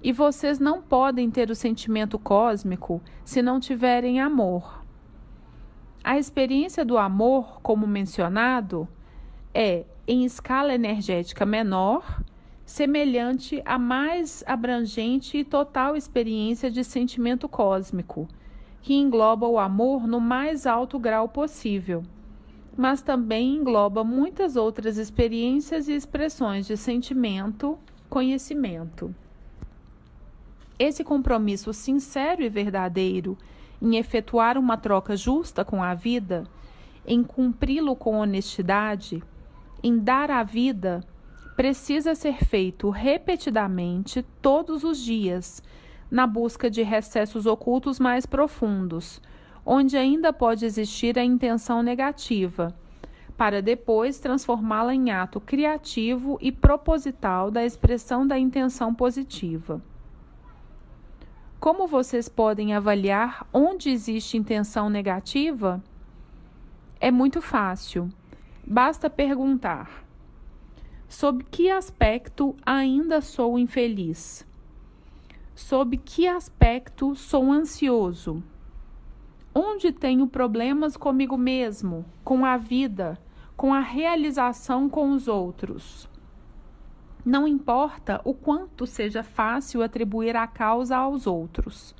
E 0.01 0.13
vocês 0.13 0.57
não 0.57 0.82
podem 0.82 1.30
ter 1.30 1.49
o 1.49 1.55
sentimento 1.55 2.17
cósmico 2.17 3.01
se 3.25 3.41
não 3.41 3.59
tiverem 3.59 4.21
amor. 4.21 4.86
A 6.01 6.17
experiência 6.17 6.86
do 6.86 6.97
amor, 6.97 7.59
como 7.61 7.86
mencionado, 7.86 8.88
é 9.57 9.85
em 10.07 10.23
escala 10.23 10.75
energética 10.75 11.45
menor, 11.45 12.21
semelhante 12.65 13.61
à 13.65 13.79
mais 13.79 14.43
abrangente 14.45 15.39
e 15.39 15.43
total 15.43 15.95
experiência 15.95 16.69
de 16.69 16.83
sentimento 16.83 17.49
cósmico, 17.49 18.27
que 18.81 18.93
engloba 18.93 19.47
o 19.47 19.57
amor 19.57 20.05
no 20.07 20.19
mais 20.19 20.67
alto 20.67 20.99
grau 20.99 21.27
possível 21.27 22.03
mas 22.77 23.01
também 23.01 23.55
engloba 23.55 24.03
muitas 24.03 24.55
outras 24.55 24.97
experiências 24.97 25.87
e 25.87 25.93
expressões 25.93 26.67
de 26.67 26.77
sentimento, 26.77 27.77
conhecimento. 28.07 29.13
Esse 30.77 31.03
compromisso 31.03 31.73
sincero 31.73 32.43
e 32.43 32.49
verdadeiro 32.49 33.35
em 33.81 33.97
efetuar 33.97 34.59
uma 34.59 34.77
troca 34.77 35.17
justa 35.17 35.65
com 35.65 35.81
a 35.81 35.95
vida, 35.95 36.43
em 37.05 37.23
cumpri-lo 37.23 37.95
com 37.95 38.19
honestidade, 38.19 39.23
em 39.84 39.97
dar 39.99 40.32
a 40.32 40.43
vida, 40.43 41.01
precisa 41.55 42.15
ser 42.15 42.43
feito 42.43 42.89
repetidamente 42.89 44.23
todos 44.41 44.84
os 44.84 44.97
dias, 44.97 45.61
na 46.09 46.25
busca 46.25 46.69
de 46.69 46.84
recessos 46.84 47.45
ocultos 47.45 47.99
mais 47.99 48.25
profundos 48.25 49.21
onde 49.69 49.97
ainda 49.97 50.32
pode 50.32 50.65
existir 50.65 51.19
a 51.19 51.23
intenção 51.25 51.84
negativa, 51.84 52.73
para 53.36 53.61
depois 53.61 54.17
transformá-la 54.17 54.95
em 54.95 55.11
ato 55.11 55.41
criativo 55.41 56.38
e 56.41 56.53
proposital 56.53 57.51
da 57.51 57.65
expressão 57.65 58.25
da 58.25 58.39
intenção 58.39 58.95
positiva. 58.95 59.82
Como 61.59 61.86
vocês 61.86 62.30
podem 62.30 62.73
avaliar 62.73 63.45
onde 63.51 63.89
existe 63.89 64.38
intenção 64.38 64.89
negativa? 64.89 65.84
É 66.97 67.11
muito 67.11 67.41
fácil. 67.41 68.09
Basta 68.68 69.09
perguntar: 69.09 70.05
sob 71.07 71.43
que 71.45 71.72
aspecto 71.72 72.55
ainda 72.65 73.22
sou 73.22 73.57
infeliz? 73.57 74.45
Sob 75.55 75.97
que 75.97 76.28
aspecto 76.28 77.15
sou 77.15 77.51
ansioso? 77.51 78.43
onde 79.59 79.91
tenho 79.91 80.28
problemas 80.28 80.95
comigo 80.95 81.36
mesmo, 81.36 82.05
com 82.24 82.45
a 82.45 82.57
vida, 82.57 83.20
com 83.55 83.74
a 83.74 83.80
realização 83.80 84.88
com 84.88 85.09
os 85.09 85.28
outros. 85.28 86.07
Não 87.26 87.47
importa 87.47 88.22
o 88.24 88.36
quanto 88.36 88.86
seja 88.86 89.24
fácil 89.24 89.82
atribuir 89.82 90.36
a 90.36 90.45
causa 90.45 90.95
aos 90.95 91.26
outros. 91.26 91.95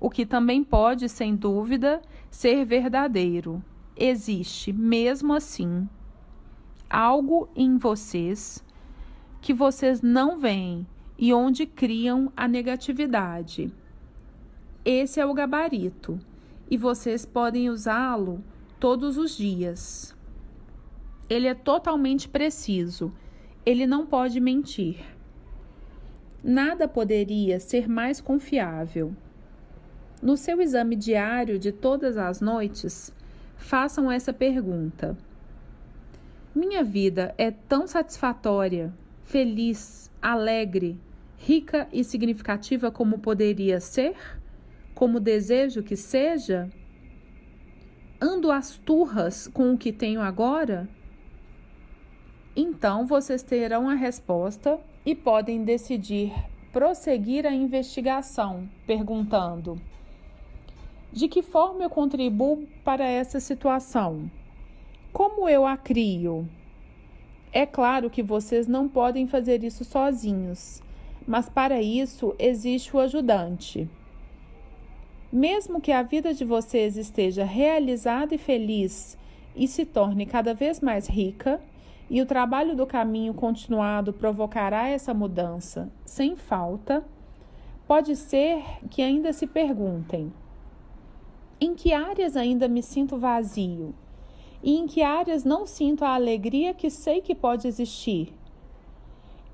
O 0.00 0.08
que 0.08 0.24
também 0.24 0.64
pode, 0.64 1.06
sem 1.06 1.36
dúvida, 1.36 2.00
ser 2.30 2.64
verdadeiro. 2.64 3.62
Existe, 4.02 4.72
mesmo 4.72 5.34
assim, 5.34 5.86
algo 6.88 7.50
em 7.54 7.76
vocês 7.76 8.64
que 9.42 9.52
vocês 9.52 10.00
não 10.00 10.38
veem 10.38 10.86
e 11.18 11.34
onde 11.34 11.66
criam 11.66 12.32
a 12.34 12.48
negatividade. 12.48 13.70
Esse 14.82 15.20
é 15.20 15.26
o 15.26 15.34
gabarito 15.34 16.18
e 16.70 16.78
vocês 16.78 17.26
podem 17.26 17.68
usá-lo 17.68 18.42
todos 18.80 19.18
os 19.18 19.36
dias. 19.36 20.16
Ele 21.28 21.46
é 21.46 21.52
totalmente 21.52 22.26
preciso, 22.26 23.12
ele 23.66 23.86
não 23.86 24.06
pode 24.06 24.40
mentir. 24.40 25.04
Nada 26.42 26.88
poderia 26.88 27.60
ser 27.60 27.86
mais 27.86 28.18
confiável. 28.18 29.14
No 30.22 30.38
seu 30.38 30.62
exame 30.62 30.96
diário 30.96 31.58
de 31.58 31.70
todas 31.70 32.16
as 32.16 32.40
noites, 32.40 33.12
façam 33.60 34.10
essa 34.10 34.32
pergunta: 34.32 35.16
Minha 36.54 36.82
vida 36.82 37.32
é 37.38 37.52
tão 37.52 37.86
satisfatória, 37.86 38.92
feliz, 39.22 40.10
alegre, 40.20 41.00
rica 41.38 41.86
e 41.92 42.02
significativa 42.02 42.90
como 42.90 43.20
poderia 43.20 43.78
ser? 43.78 44.16
como 45.00 45.18
desejo 45.18 45.82
que 45.82 45.96
seja? 45.96 46.68
Ando 48.20 48.52
às 48.52 48.76
turras 48.76 49.48
com 49.48 49.72
o 49.72 49.78
que 49.78 49.90
tenho 49.90 50.20
agora? 50.20 50.86
Então 52.54 53.06
vocês 53.06 53.42
terão 53.42 53.88
a 53.88 53.94
resposta 53.94 54.78
e 55.06 55.14
podem 55.14 55.64
decidir 55.64 56.34
prosseguir 56.70 57.46
a 57.46 57.50
investigação, 57.50 58.68
perguntando: 58.86 59.80
De 61.12 61.26
que 61.26 61.42
forma 61.42 61.82
eu 61.82 61.90
contribuo 61.90 62.68
para 62.84 63.04
essa 63.04 63.40
situação? 63.40 64.30
Como 65.12 65.48
eu 65.48 65.66
a 65.66 65.76
crio? 65.76 66.48
É 67.52 67.66
claro 67.66 68.08
que 68.08 68.22
vocês 68.22 68.68
não 68.68 68.88
podem 68.88 69.26
fazer 69.26 69.64
isso 69.64 69.84
sozinhos, 69.84 70.80
mas 71.26 71.48
para 71.48 71.82
isso 71.82 72.32
existe 72.38 72.96
o 72.96 73.00
ajudante. 73.00 73.90
Mesmo 75.32 75.80
que 75.80 75.90
a 75.90 76.02
vida 76.02 76.32
de 76.32 76.44
vocês 76.44 76.96
esteja 76.96 77.44
realizada 77.44 78.34
e 78.34 78.38
feliz 78.38 79.18
e 79.56 79.66
se 79.66 79.84
torne 79.84 80.26
cada 80.26 80.54
vez 80.54 80.80
mais 80.80 81.08
rica, 81.08 81.60
e 82.08 82.20
o 82.20 82.26
trabalho 82.26 82.76
do 82.76 82.86
caminho 82.86 83.34
continuado 83.34 84.12
provocará 84.12 84.88
essa 84.88 85.14
mudança 85.14 85.88
sem 86.04 86.34
falta, 86.34 87.04
pode 87.86 88.14
ser 88.16 88.62
que 88.88 89.02
ainda 89.02 89.32
se 89.32 89.46
perguntem: 89.46 90.32
em 91.60 91.74
que 91.74 91.92
áreas 91.92 92.36
ainda 92.36 92.66
me 92.66 92.82
sinto 92.82 93.18
vazio? 93.18 93.94
E 94.62 94.76
em 94.76 94.86
que 94.86 95.02
áreas 95.02 95.44
não 95.44 95.66
sinto 95.66 96.04
a 96.04 96.14
alegria 96.14 96.72
que 96.72 96.88
sei 96.88 97.20
que 97.20 97.34
pode 97.34 97.68
existir? 97.68 98.34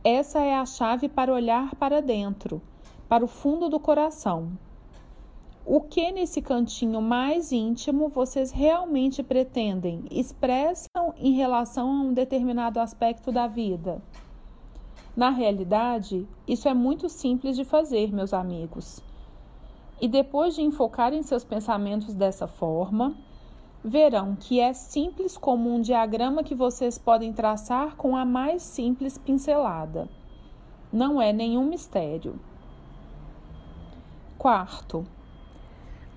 Essa 0.04 0.40
é 0.40 0.54
a 0.54 0.64
chave 0.64 1.08
para 1.08 1.32
olhar 1.32 1.74
para 1.74 2.00
dentro, 2.00 2.62
para 3.08 3.24
o 3.24 3.28
fundo 3.28 3.68
do 3.68 3.80
coração. 3.80 4.56
O 5.64 5.80
que 5.80 6.12
nesse 6.12 6.40
cantinho 6.40 7.02
mais 7.02 7.50
íntimo 7.50 8.08
vocês 8.08 8.52
realmente 8.52 9.20
pretendem, 9.20 10.04
expressam 10.12 11.12
em 11.16 11.32
relação 11.32 11.90
a 11.90 12.02
um 12.02 12.12
determinado 12.12 12.78
aspecto 12.78 13.32
da 13.32 13.48
vida? 13.48 14.00
Na 15.16 15.30
realidade, 15.30 16.24
isso 16.46 16.68
é 16.68 16.74
muito 16.74 17.08
simples 17.08 17.56
de 17.56 17.64
fazer, 17.64 18.12
meus 18.12 18.32
amigos. 18.32 19.02
E 20.00 20.08
depois 20.08 20.54
de 20.54 20.62
enfocarem 20.62 21.22
seus 21.22 21.44
pensamentos 21.44 22.14
dessa 22.14 22.46
forma, 22.46 23.16
verão 23.82 24.36
que 24.36 24.60
é 24.60 24.72
simples 24.72 25.36
como 25.36 25.72
um 25.72 25.80
diagrama 25.80 26.42
que 26.42 26.54
vocês 26.54 26.98
podem 26.98 27.32
traçar 27.32 27.96
com 27.96 28.16
a 28.16 28.24
mais 28.24 28.62
simples 28.62 29.16
pincelada. 29.16 30.08
Não 30.92 31.20
é 31.20 31.32
nenhum 31.32 31.64
mistério. 31.66 32.38
Quarto, 34.36 35.06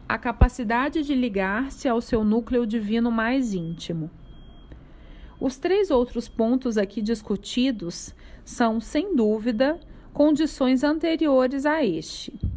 a 0.08 0.18
capacidade 0.18 1.04
de 1.04 1.14
ligar-se 1.14 1.88
ao 1.88 2.02
seu 2.02 2.24
núcleo 2.24 2.66
divino 2.66 3.12
mais 3.12 3.54
íntimo. 3.54 4.10
Os 5.40 5.58
três 5.58 5.90
outros 5.90 6.28
pontos 6.28 6.78
aqui 6.78 7.02
discutidos 7.02 8.14
são, 8.44 8.82
sem 8.82 9.16
dúvida, 9.16 9.80
condições 10.12 10.84
anteriores 10.84 11.66
a 11.66 11.86
este. 11.86 12.49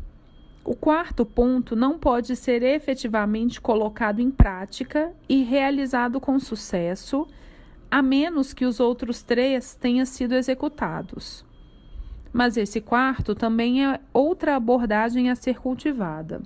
O 0.64 0.76
quarto 0.76 1.26
ponto 1.26 1.74
não 1.74 1.98
pode 1.98 2.36
ser 2.36 2.62
efetivamente 2.62 3.60
colocado 3.60 4.20
em 4.20 4.30
prática 4.30 5.12
e 5.28 5.42
realizado 5.42 6.20
com 6.20 6.38
sucesso, 6.38 7.26
a 7.90 8.00
menos 8.00 8.54
que 8.54 8.64
os 8.64 8.78
outros 8.78 9.22
três 9.24 9.74
tenham 9.74 10.06
sido 10.06 10.34
executados. 10.34 11.44
Mas 12.32 12.56
esse 12.56 12.80
quarto 12.80 13.34
também 13.34 13.84
é 13.84 14.00
outra 14.12 14.54
abordagem 14.54 15.30
a 15.30 15.34
ser 15.34 15.58
cultivada. 15.58 16.40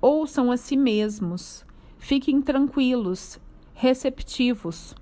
Ouçam 0.00 0.50
a 0.50 0.56
si 0.56 0.76
mesmos, 0.76 1.64
fiquem 1.98 2.42
tranquilos, 2.42 3.38
receptivos, 3.72 4.92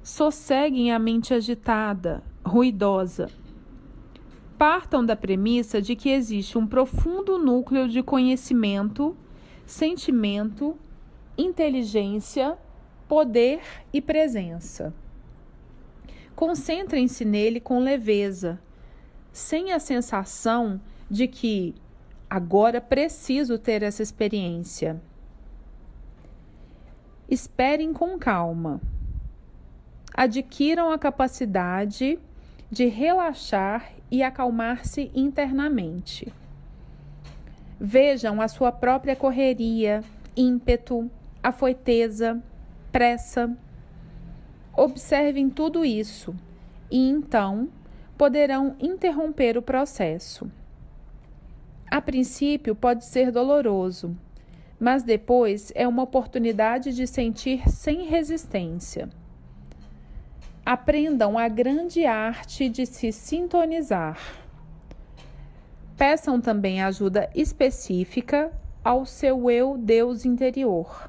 sosseguem 0.00 0.92
a 0.92 0.98
mente 1.00 1.34
agitada, 1.34 2.22
ruidosa, 2.44 3.28
partam 4.56 5.04
da 5.04 5.14
premissa 5.14 5.80
de 5.80 5.94
que 5.94 6.08
existe 6.08 6.56
um 6.56 6.66
profundo 6.66 7.38
núcleo 7.38 7.88
de 7.88 8.02
conhecimento, 8.02 9.16
sentimento, 9.66 10.76
inteligência, 11.36 12.56
poder 13.06 13.60
e 13.92 14.00
presença. 14.00 14.94
Concentrem-se 16.34 17.24
nele 17.24 17.60
com 17.60 17.78
leveza, 17.78 18.58
sem 19.32 19.72
a 19.72 19.78
sensação 19.78 20.80
de 21.10 21.28
que 21.28 21.74
agora 22.28 22.80
preciso 22.80 23.58
ter 23.58 23.82
essa 23.82 24.02
experiência. 24.02 25.00
Esperem 27.28 27.92
com 27.92 28.18
calma. 28.18 28.80
Adquiram 30.14 30.90
a 30.90 30.98
capacidade 30.98 32.18
de 32.70 32.86
relaxar 32.86 33.95
e 34.10 34.22
acalmar-se 34.22 35.10
internamente. 35.14 36.32
Vejam 37.78 38.40
a 38.40 38.48
sua 38.48 38.72
própria 38.72 39.14
correria, 39.14 40.02
ímpeto, 40.36 41.10
afoiteza, 41.42 42.42
pressa. 42.90 43.56
Observem 44.76 45.50
tudo 45.50 45.84
isso 45.84 46.34
e 46.90 47.08
então 47.08 47.68
poderão 48.16 48.74
interromper 48.80 49.58
o 49.58 49.62
processo. 49.62 50.50
A 51.90 52.00
princípio 52.00 52.74
pode 52.74 53.04
ser 53.04 53.30
doloroso, 53.30 54.16
mas 54.78 55.02
depois 55.02 55.72
é 55.74 55.86
uma 55.86 56.02
oportunidade 56.02 56.94
de 56.94 57.06
sentir 57.06 57.68
sem 57.68 58.06
resistência. 58.06 59.08
Aprendam 60.66 61.38
a 61.38 61.46
grande 61.46 62.04
arte 62.06 62.68
de 62.68 62.86
se 62.86 63.12
sintonizar. 63.12 64.18
Peçam 65.96 66.40
também 66.40 66.82
ajuda 66.82 67.30
específica 67.36 68.50
ao 68.82 69.06
seu 69.06 69.48
eu 69.48 69.78
Deus 69.78 70.24
interior. 70.24 71.08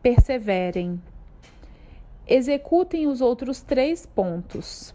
Perseverem. 0.00 0.98
Executem 2.26 3.06
os 3.06 3.20
outros 3.20 3.60
três 3.60 4.06
pontos. 4.06 4.94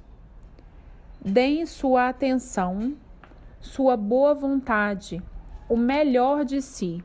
Deem 1.24 1.68
sua 1.68 2.10
atenção, 2.10 2.98
sua 3.60 3.96
boa 3.96 4.34
vontade, 4.34 5.22
o 5.70 5.78
melhor 5.78 6.44
de 6.44 6.60
si. 6.60 7.04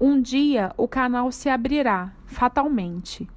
Um 0.00 0.22
dia 0.22 0.72
o 0.78 0.88
canal 0.88 1.30
se 1.30 1.50
abrirá 1.50 2.14
fatalmente 2.24 3.28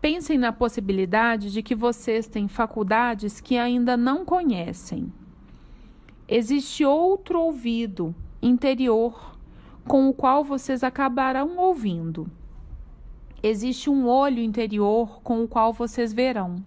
Pensem 0.00 0.38
na 0.38 0.52
possibilidade 0.52 1.50
de 1.52 1.60
que 1.60 1.74
vocês 1.74 2.28
têm 2.28 2.46
faculdades 2.46 3.40
que 3.40 3.58
ainda 3.58 3.96
não 3.96 4.24
conhecem. 4.24 5.12
Existe 6.28 6.84
outro 6.84 7.40
ouvido 7.40 8.14
interior 8.40 9.36
com 9.84 10.08
o 10.08 10.14
qual 10.14 10.44
vocês 10.44 10.84
acabarão 10.84 11.56
ouvindo. 11.56 12.30
Existe 13.42 13.90
um 13.90 14.06
olho 14.06 14.40
interior 14.40 15.20
com 15.22 15.42
o 15.42 15.48
qual 15.48 15.72
vocês 15.72 16.12
verão. 16.12 16.64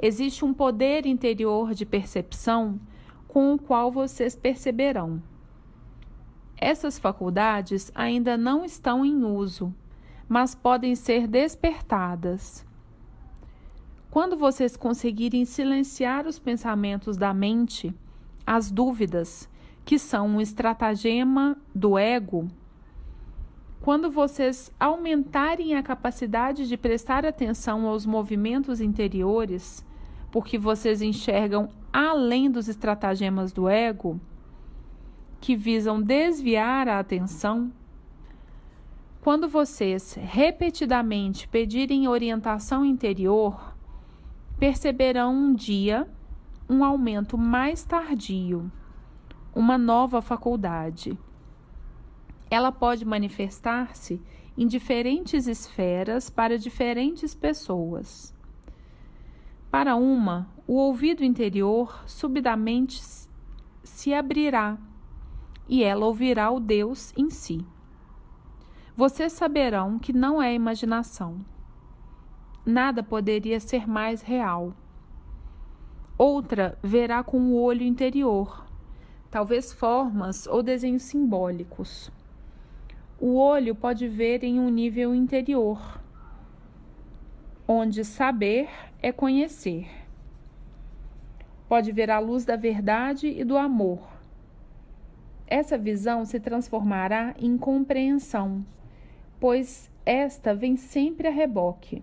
Existe 0.00 0.44
um 0.44 0.54
poder 0.54 1.04
interior 1.04 1.74
de 1.74 1.84
percepção 1.84 2.78
com 3.26 3.54
o 3.54 3.58
qual 3.58 3.90
vocês 3.90 4.36
perceberão. 4.36 5.20
Essas 6.56 6.98
faculdades 6.98 7.90
ainda 7.94 8.36
não 8.36 8.64
estão 8.64 9.04
em 9.04 9.24
uso 9.24 9.74
mas 10.28 10.54
podem 10.54 10.94
ser 10.94 11.26
despertadas. 11.26 12.64
Quando 14.10 14.36
vocês 14.36 14.76
conseguirem 14.76 15.44
silenciar 15.44 16.26
os 16.26 16.38
pensamentos 16.38 17.16
da 17.16 17.34
mente, 17.34 17.94
as 18.46 18.70
dúvidas, 18.70 19.48
que 19.84 19.98
são 19.98 20.26
um 20.26 20.40
estratagema 20.40 21.56
do 21.74 21.98
ego, 21.98 22.48
quando 23.80 24.10
vocês 24.10 24.72
aumentarem 24.80 25.76
a 25.76 25.82
capacidade 25.82 26.66
de 26.66 26.76
prestar 26.76 27.24
atenção 27.24 27.86
aos 27.86 28.04
movimentos 28.04 28.80
interiores, 28.80 29.84
porque 30.32 30.58
vocês 30.58 31.02
enxergam 31.02 31.68
além 31.92 32.50
dos 32.50 32.68
estratagemas 32.68 33.52
do 33.52 33.68
ego, 33.68 34.20
que 35.40 35.54
visam 35.54 36.02
desviar 36.02 36.88
a 36.88 36.98
atenção, 36.98 37.70
quando 39.26 39.48
vocês 39.48 40.14
repetidamente 40.14 41.48
pedirem 41.48 42.06
orientação 42.06 42.84
interior, 42.84 43.76
perceberão 44.56 45.34
um 45.34 45.52
dia 45.52 46.08
um 46.70 46.84
aumento 46.84 47.36
mais 47.36 47.82
tardio, 47.82 48.70
uma 49.52 49.76
nova 49.76 50.22
faculdade. 50.22 51.18
Ela 52.48 52.70
pode 52.70 53.04
manifestar-se 53.04 54.22
em 54.56 54.64
diferentes 54.64 55.48
esferas 55.48 56.30
para 56.30 56.56
diferentes 56.56 57.34
pessoas. 57.34 58.32
Para 59.72 59.96
uma, 59.96 60.48
o 60.68 60.74
ouvido 60.74 61.24
interior 61.24 62.00
subitamente 62.06 63.02
se 63.82 64.14
abrirá 64.14 64.78
e 65.68 65.82
ela 65.82 66.06
ouvirá 66.06 66.48
o 66.48 66.60
Deus 66.60 67.12
em 67.16 67.28
si 67.28 67.66
vocês 68.96 69.34
saberão 69.34 69.98
que 69.98 70.10
não 70.10 70.40
é 70.40 70.54
imaginação. 70.54 71.44
Nada 72.64 73.02
poderia 73.02 73.60
ser 73.60 73.86
mais 73.86 74.22
real. 74.22 74.72
Outra 76.16 76.78
verá 76.82 77.22
com 77.22 77.38
o 77.38 77.60
olho 77.60 77.82
interior, 77.82 78.66
talvez 79.30 79.70
formas 79.70 80.46
ou 80.46 80.62
desenhos 80.62 81.02
simbólicos. 81.02 82.10
O 83.20 83.36
olho 83.36 83.74
pode 83.74 84.08
ver 84.08 84.42
em 84.42 84.58
um 84.58 84.70
nível 84.70 85.14
interior, 85.14 86.00
onde 87.68 88.02
saber 88.02 88.70
é 89.02 89.12
conhecer. 89.12 89.86
Pode 91.68 91.92
ver 91.92 92.10
a 92.10 92.18
luz 92.18 92.46
da 92.46 92.56
verdade 92.56 93.28
e 93.28 93.44
do 93.44 93.58
amor. 93.58 94.08
Essa 95.46 95.76
visão 95.76 96.24
se 96.24 96.40
transformará 96.40 97.34
em 97.38 97.58
compreensão 97.58 98.64
pois 99.40 99.90
esta 100.04 100.54
vem 100.54 100.76
sempre 100.76 101.28
a 101.28 101.30
reboque, 101.30 102.02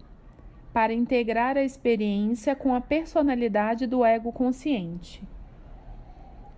para 0.74 0.94
integrar 0.94 1.58
a 1.58 1.64
experiência 1.64 2.56
com 2.56 2.74
a 2.74 2.82
personalidade 2.82 3.86
do 3.86 4.04
ego 4.04 4.32
consciente. 4.32 5.24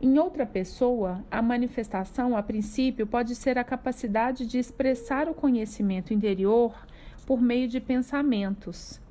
Em 0.02 0.20
outra 0.20 0.46
pessoa, 0.46 1.24
a 1.32 1.42
manifestação, 1.42 2.36
a 2.38 2.44
princípio, 2.44 3.08
pode 3.08 3.36
ser 3.36 3.58
a 3.58 3.64
capacidade 3.64 4.46
de 4.46 4.60
expressar 4.60 5.28
o 5.28 5.34
conhecimento 5.34 6.14
interior 6.14 6.86
por 7.26 7.42
meio 7.42 7.68
de 7.68 7.80
pensamentos. 7.80 9.02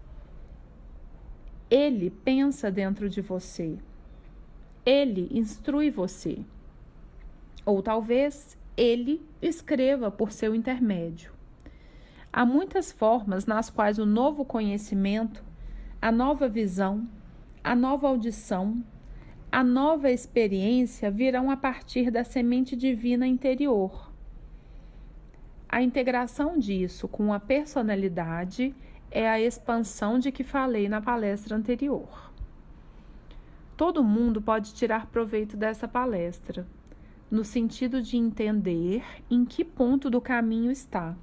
Ele 1.70 2.10
pensa 2.10 2.70
dentro 2.70 3.08
de 3.08 3.20
você. 3.20 3.76
Ele 4.86 5.28
instrui 5.32 5.90
você. 5.90 6.38
Ou 7.66 7.82
talvez 7.82 8.56
ele 8.76 9.20
escreva 9.42 10.10
por 10.10 10.30
seu 10.30 10.54
intermédio. 10.54 11.33
Há 12.36 12.44
muitas 12.44 12.90
formas 12.90 13.46
nas 13.46 13.70
quais 13.70 13.96
o 13.96 14.04
novo 14.04 14.44
conhecimento, 14.44 15.44
a 16.02 16.10
nova 16.10 16.48
visão, 16.48 17.08
a 17.62 17.76
nova 17.76 18.08
audição, 18.08 18.82
a 19.52 19.62
nova 19.62 20.10
experiência 20.10 21.12
virão 21.12 21.48
a 21.48 21.56
partir 21.56 22.10
da 22.10 22.24
semente 22.24 22.74
divina 22.74 23.24
interior. 23.24 24.12
A 25.68 25.80
integração 25.80 26.58
disso 26.58 27.06
com 27.06 27.32
a 27.32 27.38
personalidade 27.38 28.74
é 29.12 29.28
a 29.28 29.40
expansão 29.40 30.18
de 30.18 30.32
que 30.32 30.42
falei 30.42 30.88
na 30.88 31.00
palestra 31.00 31.56
anterior. 31.56 32.32
Todo 33.76 34.02
mundo 34.02 34.42
pode 34.42 34.74
tirar 34.74 35.06
proveito 35.06 35.56
dessa 35.56 35.86
palestra. 35.86 36.66
no 37.30 37.44
sentido 37.44 38.02
de 38.02 38.16
entender 38.16 39.04
em 39.30 39.44
que 39.44 39.64
ponto 39.64 40.10
do 40.10 40.20
caminho 40.20 40.70
está, 40.70 41.16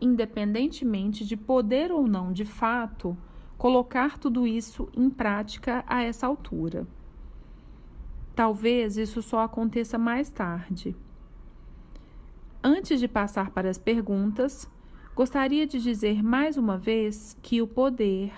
independentemente 0.00 1.24
de 1.24 1.36
poder 1.36 1.92
ou 1.92 2.06
não, 2.06 2.32
de 2.32 2.44
fato, 2.44 3.16
colocar 3.58 4.18
tudo 4.18 4.46
isso 4.46 4.88
em 4.94 5.10
prática 5.10 5.84
a 5.86 6.02
essa 6.02 6.26
altura. 6.26 6.86
Talvez 8.34 8.96
isso 8.96 9.20
só 9.20 9.40
aconteça 9.40 9.98
mais 9.98 10.30
tarde. 10.30 10.96
Antes 12.62 13.00
de 13.00 13.08
passar 13.08 13.50
para 13.50 13.68
as 13.68 13.78
perguntas, 13.78 14.66
gostaria 15.14 15.66
de 15.66 15.80
dizer 15.80 16.22
mais 16.22 16.56
uma 16.56 16.78
vez 16.78 17.36
que 17.42 17.60
o 17.60 17.66
poder, 17.66 18.32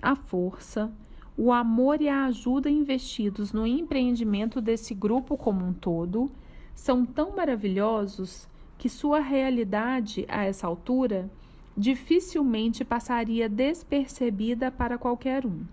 a 0.00 0.14
força, 0.14 0.92
o 1.36 1.52
amor 1.52 2.00
e 2.00 2.08
a 2.08 2.26
ajuda 2.26 2.70
investidos 2.70 3.52
no 3.52 3.66
empreendimento 3.66 4.60
desse 4.60 4.94
grupo 4.94 5.36
como 5.36 5.64
um 5.64 5.72
todo 5.72 6.30
são 6.74 7.04
tão 7.04 7.34
maravilhosos 7.34 8.48
que 8.78 8.88
sua 8.88 9.20
realidade 9.20 10.24
a 10.28 10.44
essa 10.44 10.66
altura 10.66 11.30
dificilmente 11.76 12.84
passaria 12.84 13.48
despercebida 13.48 14.70
para 14.70 14.96
qualquer 14.96 15.44
um. 15.44 15.64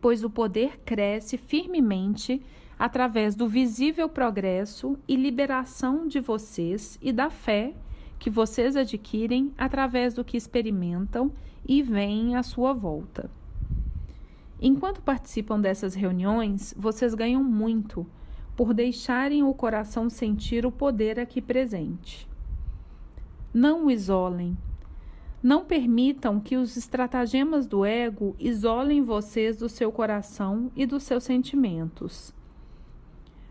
Pois 0.00 0.24
o 0.24 0.30
poder 0.30 0.78
cresce 0.84 1.36
firmemente 1.36 2.42
através 2.78 3.34
do 3.34 3.48
visível 3.48 4.08
progresso 4.08 4.98
e 5.08 5.16
liberação 5.16 6.06
de 6.06 6.20
vocês 6.20 6.98
e 7.00 7.12
da 7.12 7.30
fé 7.30 7.74
que 8.18 8.30
vocês 8.30 8.76
adquirem 8.76 9.52
através 9.56 10.14
do 10.14 10.24
que 10.24 10.36
experimentam 10.36 11.32
e 11.66 11.82
veem 11.82 12.36
à 12.36 12.42
sua 12.42 12.72
volta. 12.72 13.30
Enquanto 14.60 15.02
participam 15.02 15.60
dessas 15.60 15.94
reuniões, 15.94 16.74
vocês 16.76 17.14
ganham 17.14 17.42
muito 17.44 18.06
por 18.56 18.72
deixarem 18.72 19.42
o 19.42 19.52
coração 19.52 20.08
sentir 20.08 20.64
o 20.64 20.72
poder 20.72 21.20
aqui 21.20 21.42
presente. 21.42 22.26
Não 23.52 23.86
o 23.86 23.90
isolem. 23.90 24.56
Não 25.42 25.64
permitam 25.64 26.40
que 26.40 26.56
os 26.56 26.76
estratagemas 26.76 27.66
do 27.66 27.84
ego 27.84 28.34
isolem 28.38 29.02
vocês 29.02 29.58
do 29.58 29.68
seu 29.68 29.92
coração 29.92 30.72
e 30.74 30.86
dos 30.86 31.02
seus 31.02 31.24
sentimentos. 31.24 32.34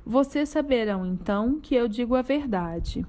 Vocês 0.05 0.49
saberão 0.49 1.05
então 1.05 1.59
que 1.61 1.75
eu 1.75 1.87
digo 1.87 2.15
a 2.15 2.21
verdade. 2.21 3.05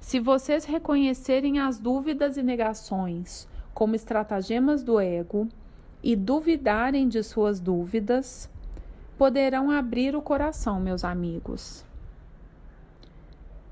Se 0.00 0.18
vocês 0.18 0.64
reconhecerem 0.64 1.60
as 1.60 1.78
dúvidas 1.78 2.36
e 2.36 2.42
negações 2.42 3.48
como 3.72 3.94
estratagemas 3.94 4.82
do 4.82 5.00
ego, 5.00 5.48
e 6.02 6.16
duvidarem 6.16 7.08
de 7.08 7.22
suas 7.22 7.60
dúvidas, 7.60 8.50
poderão 9.22 9.70
abrir 9.70 10.16
o 10.16 10.20
coração, 10.20 10.80
meus 10.80 11.04
amigos. 11.04 11.84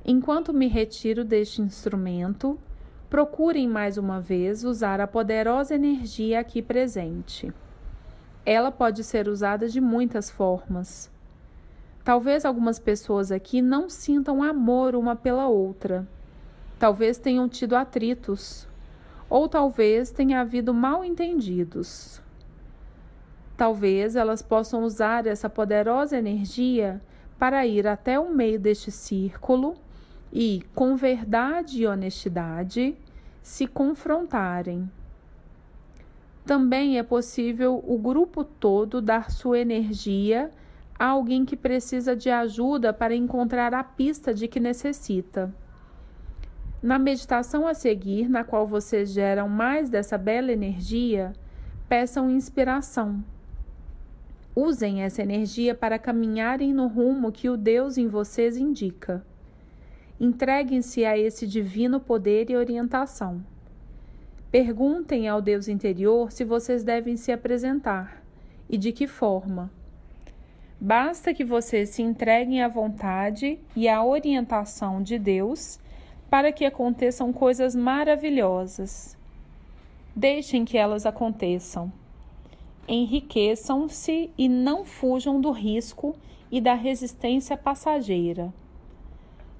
Enquanto 0.04 0.54
me 0.54 0.68
retiro 0.68 1.24
deste 1.24 1.60
instrumento, 1.60 2.56
procurem 3.08 3.68
mais 3.68 3.98
uma 3.98 4.20
vez 4.20 4.62
usar 4.62 5.00
a 5.00 5.08
poderosa 5.08 5.74
energia 5.74 6.38
aqui 6.38 6.62
presente. 6.62 7.52
Ela 8.46 8.70
pode 8.70 9.02
ser 9.02 9.26
usada 9.26 9.68
de 9.68 9.80
muitas 9.80 10.30
formas. 10.30 11.10
Talvez 12.04 12.44
algumas 12.44 12.78
pessoas 12.78 13.32
aqui 13.32 13.60
não 13.60 13.88
sintam 13.88 14.44
amor 14.44 14.94
uma 14.94 15.16
pela 15.16 15.48
outra. 15.48 16.06
Talvez 16.78 17.18
tenham 17.18 17.48
tido 17.48 17.74
atritos, 17.74 18.68
ou 19.28 19.48
talvez 19.48 20.12
tenha 20.12 20.42
havido 20.42 20.72
mal 20.72 21.04
entendidos. 21.04 22.19
Talvez 23.60 24.16
elas 24.16 24.40
possam 24.40 24.84
usar 24.84 25.26
essa 25.26 25.46
poderosa 25.46 26.16
energia 26.16 26.98
para 27.38 27.66
ir 27.66 27.86
até 27.86 28.18
o 28.18 28.34
meio 28.34 28.58
deste 28.58 28.90
círculo 28.90 29.74
e, 30.32 30.62
com 30.74 30.96
verdade 30.96 31.82
e 31.82 31.86
honestidade, 31.86 32.96
se 33.42 33.66
confrontarem. 33.66 34.90
Também 36.46 36.98
é 36.98 37.02
possível 37.02 37.84
o 37.86 37.98
grupo 37.98 38.44
todo 38.44 39.02
dar 39.02 39.30
sua 39.30 39.58
energia 39.58 40.50
a 40.98 41.08
alguém 41.08 41.44
que 41.44 41.54
precisa 41.54 42.16
de 42.16 42.30
ajuda 42.30 42.94
para 42.94 43.14
encontrar 43.14 43.74
a 43.74 43.84
pista 43.84 44.32
de 44.32 44.48
que 44.48 44.58
necessita. 44.58 45.54
Na 46.82 46.98
meditação 46.98 47.66
a 47.66 47.74
seguir, 47.74 48.26
na 48.26 48.42
qual 48.42 48.66
vocês 48.66 49.12
geram 49.12 49.50
mais 49.50 49.90
dessa 49.90 50.16
bela 50.16 50.50
energia, 50.50 51.34
peçam 51.90 52.30
inspiração. 52.30 53.22
Usem 54.54 55.02
essa 55.02 55.22
energia 55.22 55.74
para 55.74 55.98
caminharem 55.98 56.72
no 56.72 56.88
rumo 56.88 57.30
que 57.30 57.48
o 57.48 57.56
Deus 57.56 57.96
em 57.96 58.08
vocês 58.08 58.56
indica. 58.56 59.24
Entreguem-se 60.18 61.04
a 61.04 61.16
esse 61.16 61.46
divino 61.46 62.00
poder 62.00 62.50
e 62.50 62.56
orientação. 62.56 63.44
Perguntem 64.50 65.28
ao 65.28 65.40
Deus 65.40 65.68
interior 65.68 66.32
se 66.32 66.44
vocês 66.44 66.82
devem 66.82 67.16
se 67.16 67.30
apresentar 67.30 68.22
e 68.68 68.76
de 68.76 68.90
que 68.90 69.06
forma. 69.06 69.70
Basta 70.80 71.32
que 71.32 71.44
vocês 71.44 71.90
se 71.90 72.02
entreguem 72.02 72.62
à 72.62 72.68
vontade 72.68 73.58
e 73.76 73.88
à 73.88 74.02
orientação 74.02 75.02
de 75.02 75.18
Deus 75.18 75.78
para 76.28 76.50
que 76.50 76.64
aconteçam 76.64 77.32
coisas 77.32 77.76
maravilhosas. 77.76 79.16
Deixem 80.16 80.64
que 80.64 80.76
elas 80.76 81.06
aconteçam. 81.06 81.92
Enriqueçam-se 82.92 84.32
e 84.36 84.48
não 84.48 84.84
fujam 84.84 85.40
do 85.40 85.52
risco 85.52 86.16
e 86.50 86.60
da 86.60 86.74
resistência 86.74 87.56
passageira. 87.56 88.52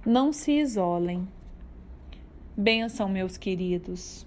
Não 0.05 0.33
se 0.33 0.51
isolem. 0.51 1.29
Benção, 2.57 3.09
meus 3.09 3.37
queridos. 3.37 4.27